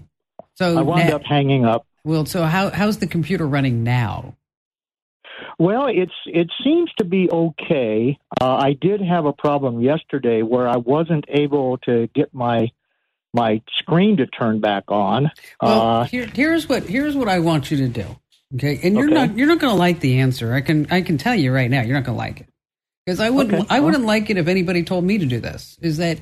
so 0.54 0.78
I 0.78 0.82
wound 0.82 1.08
now, 1.08 1.16
up 1.16 1.22
hanging 1.22 1.64
up. 1.64 1.86
Well, 2.04 2.24
so 2.24 2.44
how 2.44 2.70
how's 2.70 2.98
the 2.98 3.06
computer 3.06 3.46
running 3.46 3.84
now? 3.84 4.36
Well, 5.58 5.86
it's 5.88 6.12
it 6.26 6.50
seems 6.62 6.90
to 6.98 7.04
be 7.04 7.30
okay. 7.30 8.18
Uh, 8.40 8.56
I 8.56 8.72
did 8.72 9.00
have 9.00 9.26
a 9.26 9.32
problem 9.32 9.80
yesterday 9.80 10.42
where 10.42 10.68
I 10.68 10.76
wasn't 10.76 11.24
able 11.28 11.78
to 11.78 12.08
get 12.14 12.32
my 12.34 12.70
my 13.32 13.62
screen 13.78 14.16
to 14.16 14.26
turn 14.26 14.60
back 14.60 14.84
on. 14.88 15.30
Well, 15.60 15.80
uh, 15.80 16.04
here, 16.04 16.26
here's 16.26 16.68
what 16.68 16.84
here's 16.84 17.14
what 17.14 17.28
I 17.28 17.40
want 17.40 17.70
you 17.70 17.76
to 17.78 17.88
do. 17.88 18.06
Okay, 18.54 18.80
and 18.82 18.96
you're 18.96 19.06
okay. 19.06 19.14
not 19.14 19.36
you're 19.36 19.48
not 19.48 19.58
going 19.58 19.72
to 19.72 19.78
like 19.78 20.00
the 20.00 20.20
answer. 20.20 20.54
I 20.54 20.60
can 20.60 20.86
I 20.90 21.02
can 21.02 21.18
tell 21.18 21.34
you 21.34 21.52
right 21.52 21.70
now, 21.70 21.82
you're 21.82 21.96
not 21.96 22.04
going 22.04 22.16
to 22.16 22.18
like 22.18 22.40
it 22.40 22.48
because 23.04 23.20
I 23.20 23.30
wouldn't 23.30 23.64
okay. 23.64 23.66
I 23.68 23.80
wouldn't 23.80 24.04
like 24.04 24.30
it 24.30 24.38
if 24.38 24.48
anybody 24.48 24.82
told 24.82 25.04
me 25.04 25.18
to 25.18 25.26
do 25.26 25.40
this. 25.40 25.78
Is 25.80 25.98
that 25.98 26.18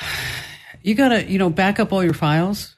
you 0.82 0.94
got 0.94 1.08
to 1.08 1.24
you 1.24 1.38
know 1.38 1.50
back 1.50 1.80
up 1.80 1.92
all 1.92 2.04
your 2.04 2.14
files 2.14 2.73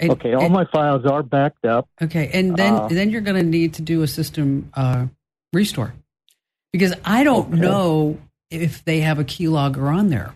and, 0.00 0.12
okay, 0.12 0.32
all 0.32 0.44
and, 0.44 0.52
my 0.52 0.64
files 0.64 1.04
are 1.04 1.22
backed 1.22 1.64
up. 1.66 1.88
Okay, 2.00 2.30
and 2.32 2.56
then 2.56 2.74
uh, 2.74 2.88
then 2.88 3.10
you're 3.10 3.20
going 3.20 3.36
to 3.36 3.48
need 3.48 3.74
to 3.74 3.82
do 3.82 4.02
a 4.02 4.06
system 4.08 4.70
uh, 4.74 5.06
restore 5.52 5.94
because 6.72 6.94
I 7.04 7.22
don't 7.22 7.52
okay. 7.52 7.60
know 7.60 8.18
if 8.50 8.84
they 8.84 9.00
have 9.00 9.18
a 9.18 9.24
keylogger 9.24 9.94
on 9.94 10.08
there, 10.08 10.34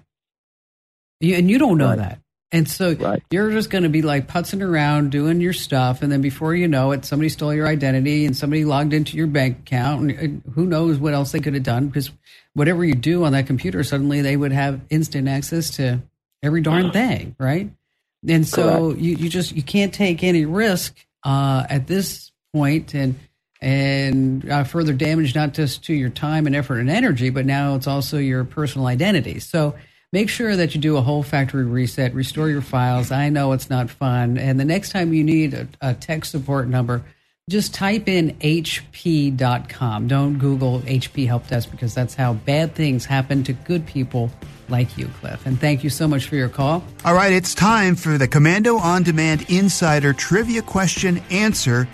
and 1.22 1.50
you 1.50 1.58
don't 1.58 1.78
know 1.78 1.88
right. 1.88 1.98
that. 1.98 2.18
And 2.52 2.68
so 2.68 2.92
right. 2.92 3.20
you're 3.32 3.50
just 3.50 3.68
going 3.68 3.82
to 3.82 3.88
be 3.88 4.02
like 4.02 4.28
putzing 4.28 4.62
around 4.62 5.10
doing 5.10 5.40
your 5.40 5.52
stuff, 5.52 6.02
and 6.02 6.12
then 6.12 6.20
before 6.20 6.54
you 6.54 6.68
know 6.68 6.92
it, 6.92 7.04
somebody 7.04 7.28
stole 7.28 7.52
your 7.52 7.66
identity 7.66 8.26
and 8.26 8.36
somebody 8.36 8.64
logged 8.64 8.92
into 8.92 9.16
your 9.16 9.26
bank 9.26 9.60
account, 9.60 10.12
and 10.12 10.42
who 10.54 10.66
knows 10.66 10.98
what 10.98 11.14
else 11.14 11.32
they 11.32 11.40
could 11.40 11.54
have 11.54 11.64
done 11.64 11.88
because 11.88 12.10
whatever 12.52 12.84
you 12.84 12.94
do 12.94 13.24
on 13.24 13.32
that 13.32 13.46
computer, 13.46 13.82
suddenly 13.82 14.20
they 14.20 14.36
would 14.36 14.52
have 14.52 14.80
instant 14.90 15.26
access 15.26 15.70
to 15.70 16.02
every 16.42 16.60
darn 16.60 16.92
thing, 16.92 17.34
right? 17.40 17.70
And 18.28 18.46
so 18.46 18.94
you, 18.94 19.16
you 19.16 19.28
just 19.28 19.54
you 19.54 19.62
can't 19.62 19.92
take 19.92 20.22
any 20.22 20.44
risk 20.44 20.96
uh, 21.24 21.64
at 21.68 21.86
this 21.86 22.32
point 22.52 22.94
and 22.94 23.16
and 23.60 24.48
uh, 24.50 24.64
further 24.64 24.92
damage 24.92 25.34
not 25.34 25.54
just 25.54 25.84
to 25.84 25.94
your 25.94 26.10
time 26.10 26.46
and 26.46 26.54
effort 26.54 26.80
and 26.80 26.90
energy, 26.90 27.30
but 27.30 27.46
now 27.46 27.74
it's 27.74 27.86
also 27.86 28.18
your 28.18 28.44
personal 28.44 28.86
identity. 28.86 29.40
So 29.40 29.74
make 30.12 30.28
sure 30.28 30.54
that 30.54 30.74
you 30.74 30.80
do 30.80 30.98
a 30.98 31.00
whole 31.00 31.22
factory 31.22 31.64
reset, 31.64 32.14
restore 32.14 32.50
your 32.50 32.60
files. 32.60 33.10
I 33.10 33.30
know 33.30 33.52
it's 33.52 33.70
not 33.70 33.88
fun, 33.88 34.36
and 34.36 34.60
the 34.60 34.66
next 34.66 34.90
time 34.90 35.14
you 35.14 35.24
need 35.24 35.54
a, 35.54 35.68
a 35.80 35.94
tech 35.94 36.26
support 36.26 36.68
number, 36.68 37.02
just 37.48 37.74
type 37.74 38.06
in 38.08 38.32
HP.com. 38.38 40.08
Don't 40.08 40.38
Google 40.38 40.80
HP 40.80 41.26
Help 41.26 41.46
Desk 41.46 41.70
because 41.70 41.94
that's 41.94 42.14
how 42.14 42.34
bad 42.34 42.74
things 42.74 43.06
happen 43.06 43.44
to 43.44 43.52
good 43.52 43.86
people 43.86 44.30
like 44.68 44.96
you, 44.96 45.08
Cliff. 45.20 45.46
And 45.46 45.60
thank 45.60 45.84
you 45.84 45.90
so 45.90 46.08
much 46.08 46.26
for 46.26 46.36
your 46.36 46.48
call. 46.48 46.84
All 47.04 47.14
right, 47.14 47.32
it's 47.32 47.54
time 47.54 47.96
for 47.96 48.18
the 48.18 48.28
Komando 48.28 48.78
On 48.80 49.02
Demand 49.02 49.44
Insider 49.48 50.12
Trivia 50.12 50.62
Question 50.62 51.22
Answer. 51.30 51.88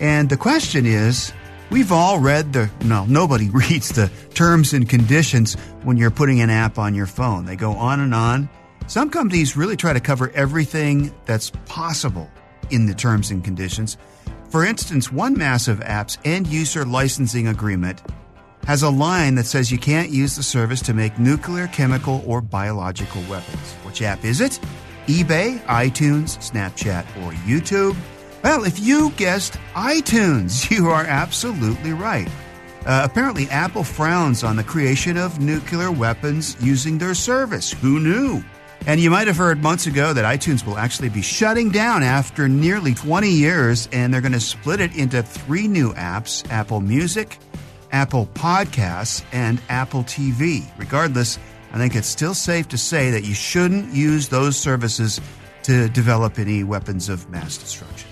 And 0.00 0.28
the 0.28 0.36
question 0.36 0.86
is 0.86 1.32
We've 1.72 1.90
all 1.90 2.18
read 2.18 2.52
the, 2.52 2.70
no, 2.84 3.06
nobody 3.06 3.48
reads 3.50 3.88
the 3.88 4.10
terms 4.34 4.74
and 4.74 4.86
conditions 4.86 5.54
when 5.84 5.96
you're 5.96 6.10
putting 6.10 6.42
an 6.42 6.50
app 6.50 6.78
on 6.78 6.94
your 6.94 7.06
phone. 7.06 7.46
They 7.46 7.56
go 7.56 7.72
on 7.72 7.98
and 8.00 8.14
on. 8.14 8.50
Some 8.88 9.08
companies 9.08 9.56
really 9.56 9.76
try 9.76 9.94
to 9.94 10.00
cover 10.00 10.30
everything 10.34 11.14
that's 11.24 11.50
possible 11.64 12.30
in 12.68 12.84
the 12.84 12.92
terms 12.92 13.30
and 13.30 13.42
conditions. 13.42 13.96
For 14.50 14.66
instance, 14.66 15.10
one 15.10 15.32
massive 15.32 15.80
app's 15.80 16.18
end 16.26 16.46
user 16.46 16.84
licensing 16.84 17.48
agreement 17.48 18.02
has 18.66 18.82
a 18.82 18.90
line 18.90 19.34
that 19.34 19.46
says 19.46 19.72
you 19.72 19.78
can't 19.78 20.10
use 20.10 20.36
the 20.36 20.42
service 20.42 20.80
to 20.82 20.94
make 20.94 21.18
nuclear, 21.18 21.66
chemical, 21.68 22.22
or 22.26 22.40
biological 22.40 23.22
weapons. 23.28 23.72
Which 23.84 24.02
app 24.02 24.24
is 24.24 24.40
it? 24.40 24.58
eBay, 25.06 25.58
iTunes, 25.64 26.38
Snapchat, 26.38 27.04
or 27.22 27.32
YouTube? 27.32 27.96
Well, 28.44 28.64
if 28.64 28.78
you 28.78 29.10
guessed 29.10 29.54
iTunes, 29.74 30.70
you 30.76 30.88
are 30.88 31.04
absolutely 31.04 31.92
right. 31.92 32.28
Uh, 32.84 33.02
apparently, 33.04 33.48
Apple 33.48 33.84
frowns 33.84 34.42
on 34.42 34.56
the 34.56 34.64
creation 34.64 35.16
of 35.16 35.40
nuclear 35.40 35.90
weapons 35.90 36.56
using 36.60 36.98
their 36.98 37.14
service. 37.14 37.72
Who 37.72 38.00
knew? 38.00 38.42
And 38.86 39.00
you 39.00 39.10
might 39.10 39.28
have 39.28 39.36
heard 39.36 39.62
months 39.62 39.86
ago 39.86 40.12
that 40.12 40.24
iTunes 40.24 40.66
will 40.66 40.76
actually 40.76 41.08
be 41.08 41.22
shutting 41.22 41.70
down 41.70 42.02
after 42.02 42.48
nearly 42.48 42.94
20 42.94 43.28
years, 43.28 43.88
and 43.92 44.12
they're 44.12 44.20
going 44.20 44.32
to 44.32 44.40
split 44.40 44.80
it 44.80 44.96
into 44.96 45.22
three 45.22 45.68
new 45.68 45.92
apps 45.92 46.48
Apple 46.50 46.80
Music, 46.80 47.38
Apple 47.92 48.26
Podcasts, 48.34 49.22
and 49.32 49.60
Apple 49.68 50.02
TV. 50.02 50.64
Regardless, 50.78 51.38
I 51.72 51.78
think 51.78 51.94
it's 51.94 52.08
still 52.08 52.34
safe 52.34 52.68
to 52.68 52.78
say 52.78 53.10
that 53.10 53.24
you 53.24 53.34
shouldn't 53.34 53.92
use 53.94 54.28
those 54.28 54.56
services 54.56 55.20
to 55.64 55.88
develop 55.90 56.38
any 56.38 56.64
weapons 56.64 57.08
of 57.08 57.28
mass 57.30 57.56
destruction. 57.56 58.08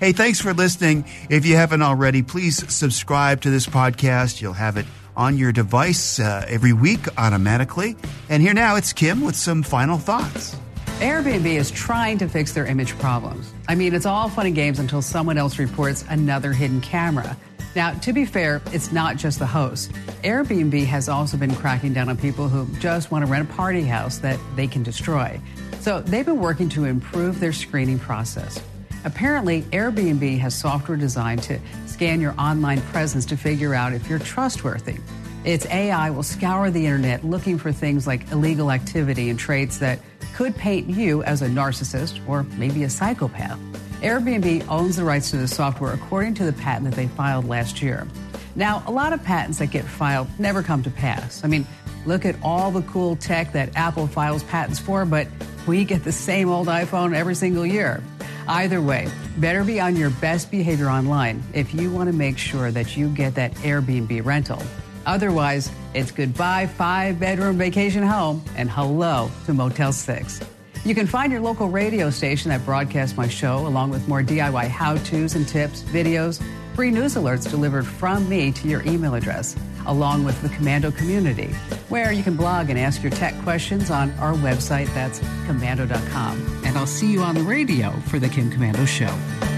Hey, 0.00 0.12
thanks 0.12 0.40
for 0.40 0.54
listening. 0.54 1.04
If 1.28 1.44
you 1.44 1.56
haven't 1.56 1.82
already, 1.82 2.22
please 2.22 2.72
subscribe 2.72 3.40
to 3.42 3.50
this 3.50 3.66
podcast. 3.66 4.40
You'll 4.40 4.52
have 4.52 4.76
it 4.76 4.86
on 5.16 5.36
your 5.36 5.50
device 5.50 6.20
uh, 6.20 6.44
every 6.48 6.72
week 6.72 7.00
automatically. 7.18 7.96
And 8.28 8.40
here 8.40 8.54
now, 8.54 8.76
it's 8.76 8.92
Kim 8.92 9.22
with 9.22 9.34
some 9.34 9.64
final 9.64 9.98
thoughts. 9.98 10.56
Airbnb 11.00 11.46
is 11.46 11.70
trying 11.72 12.18
to 12.18 12.28
fix 12.28 12.52
their 12.52 12.66
image 12.66 12.96
problems. 12.98 13.52
I 13.68 13.74
mean, 13.74 13.94
it's 13.94 14.06
all 14.06 14.28
fun 14.28 14.46
and 14.46 14.54
games 14.54 14.78
until 14.78 15.02
someone 15.02 15.38
else 15.38 15.58
reports 15.58 16.04
another 16.08 16.52
hidden 16.52 16.80
camera. 16.80 17.36
Now, 17.78 17.92
to 17.92 18.12
be 18.12 18.24
fair, 18.24 18.60
it's 18.72 18.90
not 18.90 19.18
just 19.18 19.38
the 19.38 19.46
host. 19.46 19.92
Airbnb 20.24 20.84
has 20.86 21.08
also 21.08 21.36
been 21.36 21.54
cracking 21.54 21.92
down 21.92 22.08
on 22.08 22.16
people 22.16 22.48
who 22.48 22.66
just 22.80 23.12
want 23.12 23.24
to 23.24 23.30
rent 23.30 23.48
a 23.48 23.52
party 23.52 23.82
house 23.82 24.18
that 24.18 24.36
they 24.56 24.66
can 24.66 24.82
destroy. 24.82 25.40
So 25.78 26.00
they've 26.00 26.26
been 26.26 26.40
working 26.40 26.68
to 26.70 26.86
improve 26.86 27.38
their 27.38 27.52
screening 27.52 28.00
process. 28.00 28.60
Apparently, 29.04 29.62
Airbnb 29.62 30.40
has 30.40 30.58
software 30.58 30.96
designed 30.96 31.44
to 31.44 31.60
scan 31.86 32.20
your 32.20 32.34
online 32.36 32.80
presence 32.80 33.24
to 33.26 33.36
figure 33.36 33.74
out 33.74 33.92
if 33.92 34.10
you're 34.10 34.18
trustworthy. 34.18 34.96
Its 35.44 35.64
AI 35.66 36.10
will 36.10 36.24
scour 36.24 36.72
the 36.72 36.84
internet 36.84 37.24
looking 37.24 37.58
for 37.58 37.70
things 37.70 38.08
like 38.08 38.28
illegal 38.32 38.72
activity 38.72 39.30
and 39.30 39.38
traits 39.38 39.78
that 39.78 40.00
could 40.34 40.56
paint 40.56 40.90
you 40.90 41.22
as 41.22 41.42
a 41.42 41.46
narcissist 41.46 42.20
or 42.26 42.42
maybe 42.42 42.82
a 42.82 42.90
psychopath. 42.90 43.60
Airbnb 44.00 44.68
owns 44.68 44.96
the 44.96 45.04
rights 45.04 45.30
to 45.30 45.36
the 45.36 45.48
software 45.48 45.92
according 45.92 46.34
to 46.34 46.44
the 46.44 46.52
patent 46.52 46.84
that 46.84 46.94
they 46.94 47.08
filed 47.08 47.46
last 47.48 47.82
year. 47.82 48.06
Now, 48.54 48.82
a 48.86 48.92
lot 48.92 49.12
of 49.12 49.22
patents 49.22 49.58
that 49.58 49.66
get 49.66 49.84
filed 49.84 50.28
never 50.38 50.62
come 50.62 50.82
to 50.82 50.90
pass. 50.90 51.44
I 51.44 51.48
mean, 51.48 51.66
Look 52.08 52.24
at 52.24 52.36
all 52.42 52.70
the 52.70 52.80
cool 52.82 53.16
tech 53.16 53.52
that 53.52 53.76
Apple 53.76 54.06
files 54.06 54.42
patents 54.44 54.78
for, 54.78 55.04
but 55.04 55.26
we 55.66 55.84
get 55.84 56.04
the 56.04 56.12
same 56.12 56.48
old 56.48 56.68
iPhone 56.68 57.14
every 57.14 57.34
single 57.34 57.66
year. 57.66 58.02
Either 58.46 58.80
way, 58.80 59.10
better 59.36 59.62
be 59.62 59.78
on 59.78 59.94
your 59.94 60.08
best 60.08 60.50
behavior 60.50 60.88
online 60.88 61.42
if 61.52 61.74
you 61.74 61.90
want 61.90 62.08
to 62.08 62.14
make 62.14 62.38
sure 62.38 62.70
that 62.70 62.96
you 62.96 63.08
get 63.08 63.34
that 63.34 63.52
Airbnb 63.56 64.24
rental. 64.24 64.62
Otherwise, 65.04 65.70
it's 65.92 66.10
goodbye 66.10 66.66
five 66.66 67.20
bedroom 67.20 67.58
vacation 67.58 68.02
home 68.02 68.42
and 68.56 68.70
hello 68.70 69.30
to 69.44 69.52
Motel 69.52 69.92
6. 69.92 70.40
You 70.84 70.94
can 70.94 71.06
find 71.06 71.30
your 71.30 71.40
local 71.40 71.68
radio 71.68 72.10
station 72.10 72.50
that 72.50 72.64
broadcasts 72.64 73.16
my 73.16 73.28
show, 73.28 73.66
along 73.66 73.90
with 73.90 74.08
more 74.08 74.22
DIY 74.22 74.68
how 74.68 74.96
to's 74.98 75.34
and 75.34 75.46
tips, 75.46 75.82
videos, 75.82 76.42
free 76.74 76.90
news 76.90 77.14
alerts 77.14 77.50
delivered 77.50 77.86
from 77.86 78.28
me 78.28 78.52
to 78.52 78.68
your 78.68 78.82
email 78.82 79.14
address, 79.14 79.56
along 79.86 80.24
with 80.24 80.40
the 80.42 80.48
Komando 80.48 80.96
community, 80.96 81.48
where 81.88 82.12
you 82.12 82.22
can 82.22 82.36
blog 82.36 82.70
and 82.70 82.78
ask 82.78 83.02
your 83.02 83.12
tech 83.12 83.34
questions 83.42 83.90
on 83.90 84.10
our 84.18 84.34
website. 84.34 84.92
That's 84.94 85.20
komando.com. 85.46 86.62
And 86.64 86.78
I'll 86.78 86.86
see 86.86 87.10
you 87.12 87.22
on 87.22 87.34
the 87.34 87.42
radio 87.42 87.90
for 88.06 88.18
The 88.18 88.28
Kim 88.28 88.50
Komando 88.50 88.86
Show. 88.86 89.57